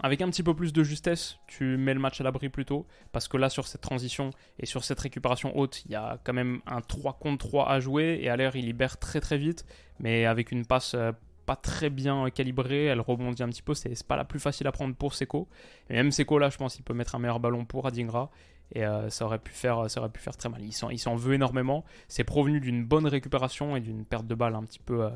avec 0.00 0.20
un 0.20 0.28
petit 0.28 0.42
peu 0.42 0.54
plus 0.54 0.72
de 0.72 0.82
justesse, 0.82 1.38
tu 1.46 1.76
mets 1.76 1.94
le 1.94 2.00
match 2.00 2.20
à 2.20 2.24
l'abri 2.24 2.48
plus 2.48 2.64
tôt. 2.64 2.86
Parce 3.12 3.28
que 3.28 3.36
là, 3.36 3.48
sur 3.48 3.66
cette 3.66 3.80
transition 3.80 4.30
et 4.58 4.66
sur 4.66 4.84
cette 4.84 5.00
récupération 5.00 5.56
haute, 5.56 5.84
il 5.86 5.92
y 5.92 5.94
a 5.94 6.18
quand 6.24 6.32
même 6.32 6.60
un 6.66 6.80
3 6.80 7.14
contre 7.14 7.46
3 7.46 7.70
à 7.70 7.80
jouer. 7.80 8.18
Et 8.22 8.28
à 8.28 8.36
l'air, 8.36 8.56
il 8.56 8.66
libère 8.66 8.98
très 8.98 9.20
très 9.20 9.38
vite. 9.38 9.64
Mais 9.98 10.26
avec 10.26 10.52
une 10.52 10.66
passe 10.66 10.94
euh, 10.94 11.12
pas 11.46 11.56
très 11.56 11.88
bien 11.88 12.28
calibrée, 12.30 12.86
elle 12.86 13.00
rebondit 13.00 13.42
un 13.42 13.48
petit 13.48 13.62
peu, 13.62 13.72
c'est 13.72 14.06
pas 14.06 14.16
la 14.16 14.24
plus 14.24 14.40
facile 14.40 14.66
à 14.66 14.72
prendre 14.72 14.94
pour 14.94 15.14
Seco. 15.14 15.48
Et 15.88 15.94
même 15.94 16.10
Seco 16.10 16.38
là, 16.38 16.50
je 16.50 16.58
pense 16.58 16.74
qu'il 16.74 16.84
peut 16.84 16.92
mettre 16.92 17.14
un 17.14 17.18
meilleur 17.20 17.40
ballon 17.40 17.64
pour 17.64 17.86
Adingra 17.86 18.30
et 18.72 18.84
euh, 18.84 19.10
ça, 19.10 19.24
aurait 19.24 19.38
pu 19.38 19.52
faire, 19.52 19.88
ça 19.90 20.00
aurait 20.00 20.10
pu 20.10 20.20
faire 20.20 20.36
très 20.36 20.48
mal. 20.48 20.62
Il 20.62 20.72
s'en, 20.72 21.14
veut 21.14 21.34
énormément. 21.34 21.84
C'est 22.08 22.24
provenu 22.24 22.60
d'une 22.60 22.84
bonne 22.84 23.06
récupération 23.06 23.76
et 23.76 23.80
d'une 23.80 24.04
perte 24.04 24.26
de 24.26 24.34
balle 24.34 24.54
un 24.54 24.64
petit 24.64 24.80
peu 24.80 25.04
euh, 25.04 25.10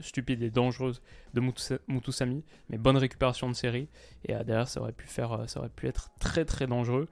stupide 0.00 0.42
et 0.42 0.50
dangereuse 0.50 1.02
de 1.34 1.40
Mutusami, 1.88 2.44
mais 2.68 2.78
bonne 2.78 2.96
récupération 2.96 3.48
de 3.48 3.54
série. 3.54 3.88
Et 4.26 4.34
euh, 4.34 4.44
derrière, 4.44 4.68
ça 4.68 4.80
aurait, 4.80 4.92
pu 4.92 5.06
faire, 5.06 5.44
ça 5.48 5.60
aurait 5.60 5.70
pu 5.70 5.88
être 5.88 6.10
très 6.20 6.44
très 6.44 6.66
dangereux. 6.66 7.08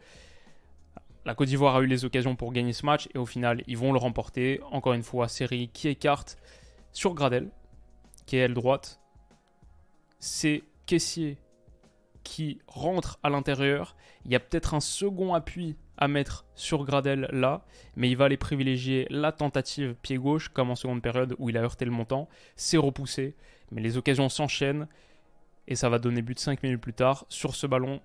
La 1.25 1.35
Côte 1.35 1.49
d'Ivoire 1.49 1.77
a 1.77 1.81
eu 1.83 1.87
les 1.87 2.05
occasions 2.05 2.35
pour 2.35 2.53
gagner 2.53 2.73
ce 2.73 2.85
match 2.87 3.09
et 3.15 3.19
au 3.19 3.27
final, 3.27 3.63
ils 3.67 3.77
vont 3.77 3.93
le 3.93 3.99
remporter. 3.99 4.61
Encore 4.71 4.95
une 4.95 5.03
fois, 5.03 5.29
série 5.29 5.69
qui 5.69 5.89
écarte 5.89 6.39
sur 6.93 7.15
Gradel, 7.15 7.51
qui 8.27 8.37
est 8.37 8.41
aile 8.41 8.55
droite. 8.55 9.01
C'est 10.19 10.63
Caissier 10.87 11.39
qui 12.31 12.61
rentre 12.69 13.19
à 13.25 13.29
l'intérieur. 13.29 13.97
Il 14.25 14.31
y 14.31 14.37
a 14.37 14.41
peut-être 14.41 14.75
un 14.75 14.81
second 14.81 15.35
appui 15.35 15.75
à 15.99 16.07
mettre 16.07 16.45
sur 16.55 16.85
Gradel 16.85 17.29
là, 17.33 17.65
mais 17.97 18.09
il 18.09 18.17
va 18.17 18.27
aller 18.27 18.37
privilégier 18.37 19.09
la 19.11 19.33
tentative 19.33 19.97
pied 20.01 20.17
gauche, 20.17 20.49
comme 20.49 20.71
en 20.71 20.77
seconde 20.77 21.03
période 21.03 21.35
où 21.41 21.51
il 21.51 21.59
a 21.59 21.63
heurté 21.63 21.85
le 21.85 21.91
montant. 21.91 22.29
C'est 22.55 22.77
repoussé, 22.77 23.35
mais 23.73 23.83
les 23.83 23.97
occasions 23.97 24.29
s'enchaînent 24.29 24.87
et 25.67 25.75
ça 25.75 25.89
va 25.89 25.99
donner 25.99 26.23
but 26.23 26.39
5 26.39 26.63
minutes 26.63 26.81
plus 26.81 26.93
tard. 26.93 27.27
Sur 27.29 27.57
ce 27.57 27.67
ballon, 27.67 28.01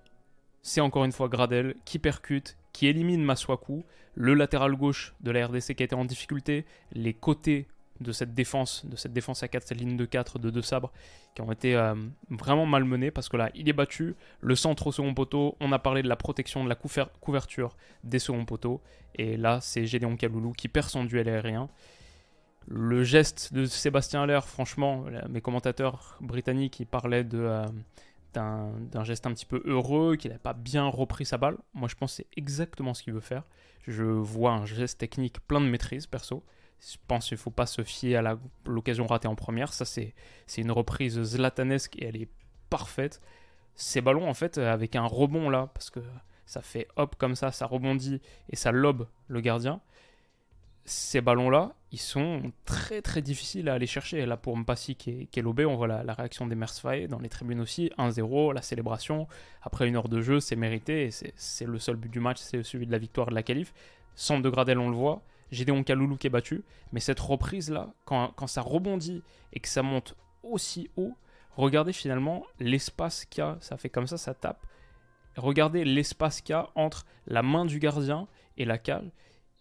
c'est 0.60 0.80
encore 0.80 1.04
une 1.04 1.12
fois 1.12 1.28
Gradel 1.28 1.76
qui 1.84 2.00
percute, 2.00 2.56
qui 2.72 2.88
élimine 2.88 3.22
Maswaku, 3.22 3.84
le 4.16 4.34
latéral 4.34 4.74
gauche 4.74 5.14
de 5.20 5.30
la 5.30 5.46
RDC 5.46 5.76
qui 5.76 5.84
été 5.84 5.94
en 5.94 6.04
difficulté, 6.04 6.66
les 6.90 7.14
côtés 7.14 7.68
de 8.00 8.12
cette 8.12 8.34
défense, 8.34 8.84
de 8.86 8.96
cette 8.96 9.12
défense 9.12 9.42
à 9.42 9.48
4, 9.48 9.68
cette 9.68 9.78
ligne 9.78 9.96
de 9.96 10.04
4 10.04 10.38
de 10.38 10.50
deux 10.50 10.62
sabres 10.62 10.92
qui 11.34 11.42
ont 11.42 11.52
été 11.52 11.74
euh, 11.74 11.94
vraiment 12.30 12.66
malmenés 12.66 13.10
parce 13.10 13.28
que 13.28 13.36
là, 13.36 13.50
il 13.54 13.68
est 13.68 13.72
battu. 13.72 14.14
Le 14.40 14.54
centre 14.54 14.86
au 14.86 14.92
second 14.92 15.14
poteau, 15.14 15.56
on 15.60 15.72
a 15.72 15.78
parlé 15.78 16.02
de 16.02 16.08
la 16.08 16.16
protection, 16.16 16.64
de 16.64 16.68
la 16.68 16.76
couverture 16.76 17.76
des 18.04 18.18
seconds 18.18 18.44
poteaux. 18.44 18.80
Et 19.14 19.36
là, 19.36 19.60
c'est 19.60 19.86
Gédéon 19.86 20.16
Kaloulou 20.16 20.52
qui 20.52 20.68
perd 20.68 20.88
son 20.88 21.04
duel 21.04 21.28
aérien. 21.28 21.68
Le 22.68 23.04
geste 23.04 23.52
de 23.54 23.64
Sébastien 23.64 24.22
Aller, 24.22 24.40
franchement, 24.44 25.04
mes 25.28 25.40
commentateurs 25.40 26.18
britanniques, 26.20 26.80
ils 26.80 26.86
parlaient 26.86 27.22
de, 27.22 27.38
euh, 27.38 27.64
d'un 28.36 29.04
geste 29.04 29.26
un 29.26 29.32
petit 29.32 29.46
peu 29.46 29.62
heureux, 29.64 30.16
qu'il 30.16 30.30
n'a 30.30 30.38
pas 30.38 30.52
bien 30.52 30.86
repris 30.86 31.24
sa 31.24 31.38
balle. 31.38 31.56
Moi, 31.74 31.88
je 31.88 31.94
pense 31.94 32.12
que 32.12 32.16
c'est 32.16 32.36
exactement 32.36 32.94
ce 32.94 33.02
qu'il 33.02 33.12
veut 33.12 33.20
faire. 33.20 33.44
Je 33.86 34.04
vois 34.04 34.52
un 34.52 34.66
geste 34.66 34.98
technique 34.98 35.40
plein 35.46 35.60
de 35.60 35.66
maîtrise, 35.66 36.06
perso. 36.06 36.42
Je 36.80 36.96
pense 37.08 37.28
qu'il 37.28 37.36
ne 37.36 37.40
faut 37.40 37.50
pas 37.50 37.66
se 37.66 37.82
fier 37.82 38.16
à 38.16 38.38
l'occasion 38.66 39.06
ratée 39.06 39.28
en 39.28 39.34
première. 39.34 39.72
Ça, 39.72 39.84
c'est 39.84 40.14
une 40.56 40.70
reprise 40.70 41.20
zlatanesque 41.20 41.96
et 41.96 42.06
elle 42.06 42.16
est 42.16 42.28
parfaite. 42.70 43.20
Ces 43.74 44.00
ballons, 44.00 44.28
en 44.28 44.34
fait, 44.34 44.58
avec 44.58 44.96
un 44.96 45.04
rebond 45.04 45.50
là, 45.50 45.70
parce 45.74 45.90
que 45.90 46.00
ça 46.46 46.62
fait 46.62 46.86
hop 46.96 47.16
comme 47.16 47.34
ça, 47.34 47.50
ça 47.50 47.66
rebondit 47.66 48.20
et 48.50 48.56
ça 48.56 48.72
lobe 48.72 49.08
le 49.28 49.40
gardien. 49.40 49.80
Ces 50.84 51.20
ballons-là, 51.20 51.74
ils 51.90 51.98
sont 51.98 52.52
très 52.64 53.02
très 53.02 53.20
difficiles 53.20 53.68
à 53.68 53.74
aller 53.74 53.88
chercher. 53.88 54.24
là, 54.24 54.36
pour 54.36 54.56
Mpassi 54.56 54.94
qui 54.94 55.10
est, 55.10 55.26
qui 55.26 55.40
est 55.40 55.42
lobé, 55.42 55.66
on 55.66 55.74
voit 55.74 55.88
la, 55.88 56.14
réaction 56.14 56.46
des 56.46 56.54
Mersfaye 56.54 57.08
dans 57.08 57.18
les 57.18 57.28
tribunes 57.28 57.60
aussi. 57.60 57.90
1-0, 57.98 58.54
la 58.54 58.62
célébration. 58.62 59.26
Après 59.62 59.88
une 59.88 59.96
heure 59.96 60.08
de 60.08 60.20
jeu, 60.20 60.38
c'est 60.38 60.54
mérité. 60.54 61.10
C'est 61.10 61.64
le 61.66 61.80
seul 61.80 61.96
but 61.96 62.10
du 62.10 62.20
match, 62.20 62.38
c'est 62.38 62.62
celui 62.62 62.86
de 62.86 62.92
la 62.92 62.98
victoire 62.98 63.26
de 63.26 63.34
la 63.34 63.42
qualif. 63.42 63.74
Centre 64.14 64.42
de 64.42 64.48
Gradel, 64.48 64.78
on 64.78 64.88
le 64.88 64.96
voit. 64.96 65.22
Gédéon 65.50 65.82
Kaloulou 65.82 66.16
qui 66.16 66.26
est 66.26 66.30
battu. 66.30 66.64
Mais 66.92 67.00
cette 67.00 67.20
reprise-là, 67.20 67.92
quand, 68.04 68.46
ça 68.46 68.62
rebondit 68.62 69.22
et 69.52 69.60
que 69.60 69.68
ça 69.68 69.82
monte 69.82 70.16
aussi 70.42 70.90
haut, 70.96 71.14
regardez 71.56 71.92
finalement 71.92 72.44
l'espace 72.60 73.24
qu'il 73.24 73.42
y 73.42 73.46
a. 73.46 73.56
Ça 73.60 73.76
fait 73.76 73.90
comme 73.90 74.06
ça, 74.06 74.16
ça 74.16 74.34
tape. 74.34 74.64
Regardez 75.36 75.84
l'espace 75.84 76.40
qu'il 76.40 76.54
y 76.54 76.56
a 76.56 76.68
entre 76.74 77.04
la 77.26 77.42
main 77.42 77.64
du 77.64 77.78
gardien 77.78 78.26
et 78.56 78.64
la 78.64 78.78
cale. 78.78 79.10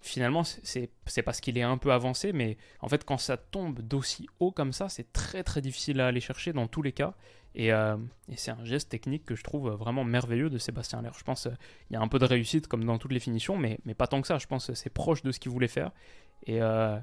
Finalement, 0.02 0.44
c'est 0.44 1.22
parce 1.24 1.42
qu'il 1.42 1.58
est 1.58 1.64
un 1.64 1.80
peu 1.80 1.92
avancé, 1.92 2.32
mais 2.32 2.58
en 2.80 2.88
fait, 2.88 3.04
quand 3.04 3.18
ça 3.18 3.38
tombe 3.38 3.82
d'aussi 3.82 4.28
haut 4.40 4.52
comme 4.52 4.72
ça, 4.72 4.88
c'est 4.88 5.12
très 5.12 5.44
très 5.44 5.62
difficile 5.62 6.00
à 6.00 6.08
aller 6.08 6.22
chercher 6.22 6.54
dans 6.54 6.68
tous 6.68 6.84
les 6.84 6.92
cas. 6.92 7.16
Euh, 7.58 7.98
et, 8.30 8.38
c'est 8.38 8.52
un 8.52 8.64
geste 8.66 8.90
technique 8.90 9.26
que 9.26 9.36
je 9.36 9.44
trouve 9.44 9.70
vraiment 9.72 10.04
merveilleux 10.04 10.50
de 10.50 10.58
Sébastien 10.58 11.00
Aller. 11.00 11.10
Je 11.18 11.24
pense 11.24 11.44
qu'il 11.44 11.52
euh, 11.52 11.56
y 11.92 11.96
a 11.96 12.02
un 12.02 12.08
peu 12.08 12.20
de 12.20 12.26
réussite 12.26 12.68
comme 12.68 12.84
dans 12.84 12.98
toutes 12.98 13.14
les 13.14 13.20
finitions, 13.20 13.58
mais, 13.58 13.80
mais 13.86 13.94
pas 13.94 14.08
tant 14.08 14.22
que 14.22 14.28
ça. 14.28 14.38
Je 14.38 14.48
pense 14.48 14.68
que 14.68 14.74
c'est 14.74 14.90
proche 14.90 15.24
de 15.24 15.32
ce 15.32 15.40
qu'il 15.40 15.52
voulait 15.52 15.68
faire. 15.68 15.92
Et, 16.46 16.62
euh, 16.62 16.98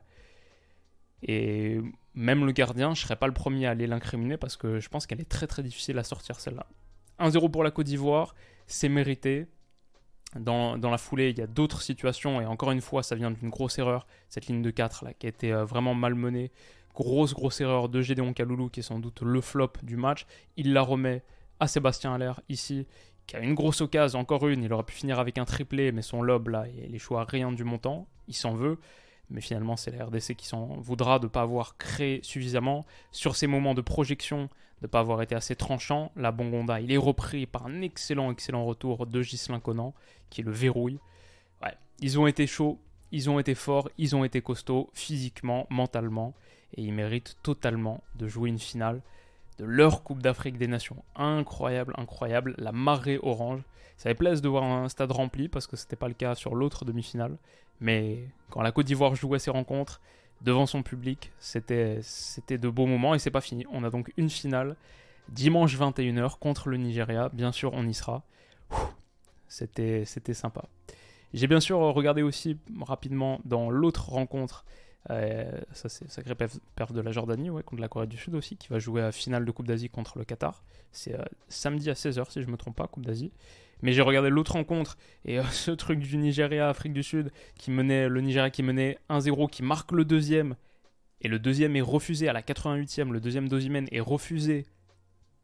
et 1.22 1.80
même 2.14 2.44
le 2.44 2.52
gardien, 2.52 2.94
je 2.94 3.02
serais 3.02 3.16
pas 3.16 3.26
le 3.26 3.32
premier 3.32 3.66
à 3.66 3.70
aller 3.70 3.86
l'incriminer 3.86 4.36
parce 4.36 4.56
que 4.56 4.80
je 4.80 4.88
pense 4.88 5.06
qu'elle 5.06 5.20
est 5.20 5.28
très 5.28 5.46
très 5.46 5.62
difficile 5.62 5.98
à 5.98 6.04
sortir 6.04 6.38
celle-là. 6.38 6.66
1-0 7.18 7.50
pour 7.50 7.64
la 7.64 7.70
Côte 7.70 7.86
d'Ivoire, 7.86 8.34
c'est 8.66 8.88
mérité. 8.88 9.46
Dans, 10.34 10.78
dans, 10.78 10.90
la 10.90 10.96
foulée, 10.96 11.28
il 11.28 11.38
y 11.38 11.42
a 11.42 11.46
d'autres 11.46 11.82
situations, 11.82 12.40
et 12.40 12.46
encore 12.46 12.70
une 12.70 12.80
fois, 12.80 13.02
ça 13.02 13.14
vient 13.14 13.30
d'une 13.30 13.50
grosse 13.50 13.78
erreur, 13.78 14.06
cette 14.30 14.46
ligne 14.46 14.62
de 14.62 14.70
4 14.70 15.04
là, 15.04 15.12
qui 15.12 15.26
a 15.26 15.28
été 15.28 15.52
vraiment 15.52 15.92
mal 15.92 16.14
menée. 16.14 16.50
Grosse, 16.94 17.34
grosse 17.34 17.60
erreur 17.60 17.88
de 17.88 18.02
Gédéon 18.02 18.32
Kaloulou, 18.32 18.68
qui 18.68 18.80
est 18.80 18.82
sans 18.82 18.98
doute 18.98 19.22
le 19.22 19.40
flop 19.40 19.72
du 19.82 19.96
match. 19.96 20.26
Il 20.56 20.72
la 20.72 20.82
remet 20.82 21.22
à 21.58 21.66
Sébastien 21.66 22.14
Allaire, 22.14 22.40
ici, 22.48 22.86
qui 23.26 23.36
a 23.36 23.40
une 23.40 23.54
grosse 23.54 23.80
occasion, 23.80 24.18
encore 24.18 24.46
une. 24.48 24.62
Il 24.62 24.72
aurait 24.72 24.84
pu 24.84 24.94
finir 24.94 25.18
avec 25.18 25.38
un 25.38 25.44
triplé, 25.44 25.92
mais 25.92 26.02
son 26.02 26.22
lob, 26.22 26.48
là, 26.48 26.66
il 26.68 26.94
échoue 26.94 27.16
à 27.16 27.24
rien 27.24 27.50
du 27.52 27.64
montant. 27.64 28.06
Il 28.28 28.34
s'en 28.34 28.54
veut. 28.54 28.78
Mais 29.30 29.40
finalement, 29.40 29.76
c'est 29.76 29.90
la 29.90 30.04
RDC 30.04 30.34
qui 30.36 30.46
s'en 30.46 30.66
voudra 30.80 31.18
de 31.18 31.24
ne 31.24 31.30
pas 31.30 31.40
avoir 31.40 31.78
créé 31.78 32.20
suffisamment. 32.22 32.84
Sur 33.10 33.36
ces 33.36 33.46
moments 33.46 33.74
de 33.74 33.80
projection, 33.80 34.42
de 34.42 34.48
ne 34.82 34.86
pas 34.88 35.00
avoir 35.00 35.22
été 35.22 35.34
assez 35.34 35.56
tranchant, 35.56 36.12
la 36.16 36.32
Bongonda, 36.32 36.80
il 36.80 36.92
est 36.92 36.98
repris 36.98 37.46
par 37.46 37.66
un 37.66 37.80
excellent, 37.80 38.30
excellent 38.30 38.66
retour 38.66 39.06
de 39.06 39.22
Ghislain 39.22 39.60
Conan, 39.60 39.94
qui 40.28 40.42
le 40.42 40.50
verrouille. 40.50 40.98
Ouais, 41.62 41.74
ils 42.00 42.18
ont 42.18 42.26
été 42.26 42.46
chauds, 42.46 42.78
ils 43.12 43.30
ont 43.30 43.38
été 43.38 43.54
forts, 43.54 43.88
ils 43.96 44.14
ont 44.14 44.24
été 44.24 44.42
costauds, 44.42 44.90
physiquement, 44.92 45.66
mentalement 45.70 46.34
et 46.74 46.82
ils 46.82 46.92
méritent 46.92 47.36
totalement 47.42 48.02
de 48.16 48.28
jouer 48.28 48.48
une 48.48 48.58
finale 48.58 49.00
de 49.58 49.64
leur 49.64 50.02
Coupe 50.02 50.22
d'Afrique 50.22 50.58
des 50.58 50.66
Nations. 50.66 51.02
Incroyable, 51.14 51.94
incroyable. 51.96 52.54
La 52.58 52.72
marée 52.72 53.18
orange. 53.22 53.60
Ça 53.96 54.08
fait 54.10 54.14
plaisir 54.14 54.42
de 54.42 54.48
voir 54.48 54.64
un 54.64 54.88
stade 54.88 55.12
rempli 55.12 55.48
parce 55.48 55.66
que 55.66 55.76
ce 55.76 55.84
n'était 55.84 55.96
pas 55.96 56.08
le 56.08 56.14
cas 56.14 56.34
sur 56.34 56.54
l'autre 56.54 56.84
demi-finale. 56.84 57.36
Mais 57.80 58.24
quand 58.50 58.62
la 58.62 58.72
Côte 58.72 58.86
d'Ivoire 58.86 59.14
jouait 59.14 59.38
ses 59.38 59.50
rencontres 59.50 60.00
devant 60.40 60.66
son 60.66 60.82
public, 60.82 61.30
c'était 61.38 62.00
de 62.48 62.68
beaux 62.68 62.86
moments 62.86 63.14
et 63.14 63.18
c'est 63.18 63.30
pas 63.30 63.40
fini. 63.40 63.64
On 63.70 63.84
a 63.84 63.90
donc 63.90 64.12
une 64.16 64.30
finale 64.30 64.76
dimanche 65.28 65.78
21h 65.78 66.38
contre 66.38 66.68
le 66.68 66.78
Nigeria. 66.78 67.28
Bien 67.32 67.52
sûr, 67.52 67.72
on 67.74 67.86
y 67.86 67.94
sera. 67.94 68.22
C'était 69.46 70.04
sympa. 70.32 70.64
J'ai 71.34 71.46
bien 71.46 71.60
sûr 71.60 71.78
regardé 71.78 72.22
aussi 72.22 72.58
rapidement 72.80 73.40
dans 73.44 73.70
l'autre 73.70 74.10
rencontre 74.10 74.64
euh, 75.10 75.50
ça, 75.72 75.88
c'est 75.88 76.08
sacré 76.10 76.34
perte 76.34 76.92
de 76.92 77.00
la 77.00 77.10
Jordanie, 77.10 77.50
ouais, 77.50 77.62
contre 77.62 77.80
la 77.80 77.88
Corée 77.88 78.06
du 78.06 78.16
Sud 78.16 78.34
aussi, 78.34 78.56
qui 78.56 78.68
va 78.68 78.78
jouer 78.78 79.02
à 79.02 79.12
finale 79.12 79.44
de 79.44 79.50
Coupe 79.50 79.66
d'Asie 79.66 79.88
contre 79.88 80.18
le 80.18 80.24
Qatar. 80.24 80.62
C'est 80.92 81.18
euh, 81.18 81.24
samedi 81.48 81.90
à 81.90 81.94
16h, 81.94 82.30
si 82.30 82.42
je 82.42 82.46
me 82.46 82.56
trompe 82.56 82.76
pas, 82.76 82.86
Coupe 82.86 83.04
d'Asie. 83.04 83.32
Mais 83.82 83.92
j'ai 83.92 84.02
regardé 84.02 84.30
l'autre 84.30 84.52
rencontre 84.52 84.96
et 85.24 85.40
euh, 85.40 85.44
ce 85.50 85.72
truc 85.72 85.98
du 85.98 86.16
Nigeria, 86.16 86.68
Afrique 86.68 86.92
du 86.92 87.02
Sud, 87.02 87.32
qui 87.58 87.70
menait, 87.70 88.08
le 88.08 88.20
Nigeria 88.20 88.50
qui 88.50 88.62
menait 88.62 88.98
1-0, 89.10 89.50
qui 89.50 89.62
marque 89.62 89.92
le 89.92 90.04
deuxième. 90.04 90.56
Et 91.20 91.28
le 91.28 91.38
deuxième 91.38 91.76
est 91.76 91.82
refusé 91.82 92.28
à 92.28 92.32
la 92.32 92.42
88e. 92.42 93.10
Le 93.10 93.20
deuxième 93.20 93.48
d'Ozimène 93.48 93.88
est 93.92 94.00
refusé 94.00 94.66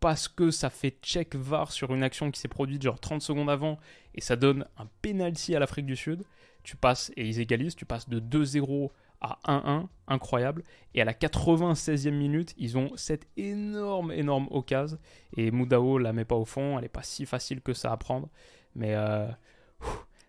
parce 0.01 0.29
que 0.29 0.51
ça 0.53 0.71
fait 0.71 0.97
check 1.03 1.35
VAR 1.35 1.73
sur 1.73 1.93
une 1.93 2.05
action 2.05 2.31
qui 2.31 2.41
s'est 2.41 2.49
produite 2.49 2.83
genre 2.83 3.01
30 3.01 3.21
secondes 3.21 3.51
avant 3.51 3.79
et 4.15 4.21
ça 4.21 4.37
donne 4.37 4.65
un 4.77 4.87
penalty 5.03 5.57
à 5.57 5.59
l'Afrique 5.59 5.87
du 5.87 5.97
Sud. 5.97 6.23
Tu 6.63 6.77
passes 6.77 7.11
et 7.17 7.27
ils 7.27 7.41
égalisent, 7.41 7.77
tu 7.77 7.85
passes 7.85 8.09
de 8.09 8.21
2-0 8.21 8.91
à 9.21 9.39
1-1, 9.47 9.89
incroyable. 10.07 10.65
Et 10.95 11.03
à 11.03 11.05
la 11.05 11.13
96e 11.13 12.11
minute, 12.11 12.55
ils 12.57 12.79
ont 12.79 12.91
cette 12.97 13.27
énorme, 13.37 14.13
énorme 14.13 14.49
occasion. 14.51 14.99
Et 15.37 15.51
Moudao 15.51 15.99
la 15.99 16.13
met 16.13 16.25
pas 16.25 16.37
au 16.37 16.45
fond, 16.45 16.77
elle 16.77 16.83
n'est 16.83 16.89
pas 16.89 17.03
si 17.03 17.27
facile 17.27 17.61
que 17.61 17.73
ça 17.73 17.93
à 17.93 17.97
prendre. 17.97 18.29
Mais 18.75 18.95
euh, 18.95 19.27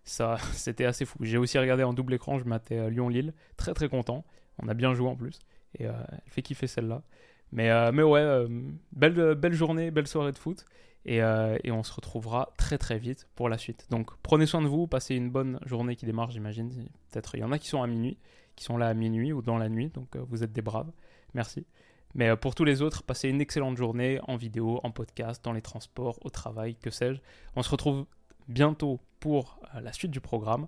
ça, 0.03 0.37
c'était 0.53 0.85
assez 0.85 1.05
fou. 1.05 1.17
J'ai 1.21 1.37
aussi 1.37 1.57
regardé 1.57 1.83
en 1.83 1.93
double 1.93 2.13
écran, 2.13 2.39
je 2.39 2.45
m'attends 2.45 2.75
euh, 2.75 2.89
Lyon-Lille, 2.89 3.33
très 3.57 3.73
très 3.73 3.89
content. 3.89 4.25
On 4.61 4.67
a 4.67 4.73
bien 4.73 4.93
joué 4.93 5.07
en 5.07 5.15
plus. 5.15 5.39
Et 5.77 5.85
euh, 5.85 5.93
elle 6.11 6.31
fait 6.31 6.41
kiffer 6.41 6.67
celle-là. 6.67 7.03
Mais, 7.51 7.71
mais 7.91 8.03
ouais, 8.03 8.45
belle, 8.91 9.33
belle 9.33 9.53
journée, 9.53 9.89
belle 9.89 10.05
soirée 10.05 10.31
de 10.31 10.37
foot. 10.37 10.65
Et, 11.05 11.17
et, 11.17 11.71
on 11.71 11.81
se 11.81 11.91
retrouvera 11.91 12.53
très 12.57 12.77
très 12.77 12.99
vite 12.99 13.27
pour 13.33 13.49
la 13.49 13.57
suite. 13.57 13.87
Donc 13.89 14.11
prenez 14.21 14.45
soin 14.45 14.61
de 14.61 14.67
vous, 14.67 14.85
passez 14.85 15.15
une 15.15 15.31
bonne 15.31 15.59
journée 15.65 15.95
qui 15.95 16.05
démarre, 16.05 16.29
j'imagine. 16.29 16.69
Peut-être 17.09 17.33
il 17.33 17.39
y 17.39 17.43
en 17.43 17.51
a 17.51 17.57
qui 17.57 17.67
sont 17.67 17.81
à 17.81 17.87
minuit 17.87 18.19
qui 18.59 18.65
sont 18.65 18.77
là 18.77 18.89
à 18.89 18.93
minuit 18.93 19.31
ou 19.31 19.41
dans 19.41 19.57
la 19.57 19.69
nuit. 19.69 19.89
Donc 19.89 20.15
euh, 20.15 20.23
vous 20.27 20.43
êtes 20.43 20.51
des 20.51 20.61
braves. 20.61 20.91
Merci. 21.33 21.65
Mais 22.13 22.27
euh, 22.29 22.35
pour 22.35 22.55
tous 22.55 22.65
les 22.65 22.81
autres, 22.81 23.03
passez 23.03 23.29
une 23.29 23.39
excellente 23.39 23.77
journée 23.77 24.19
en 24.27 24.35
vidéo, 24.35 24.81
en 24.83 24.91
podcast, 24.91 25.43
dans 25.43 25.53
les 25.53 25.61
transports, 25.61 26.19
au 26.25 26.29
travail, 26.29 26.75
que 26.75 26.89
sais-je. 26.89 27.21
On 27.55 27.63
se 27.63 27.69
retrouve 27.69 28.05
bientôt 28.49 28.99
pour 29.21 29.59
euh, 29.75 29.79
la 29.79 29.93
suite 29.93 30.11
du 30.11 30.19
programme. 30.19 30.67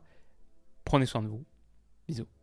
Prenez 0.86 1.06
soin 1.06 1.21
de 1.21 1.27
vous. 1.27 1.43
Bisous. 2.08 2.40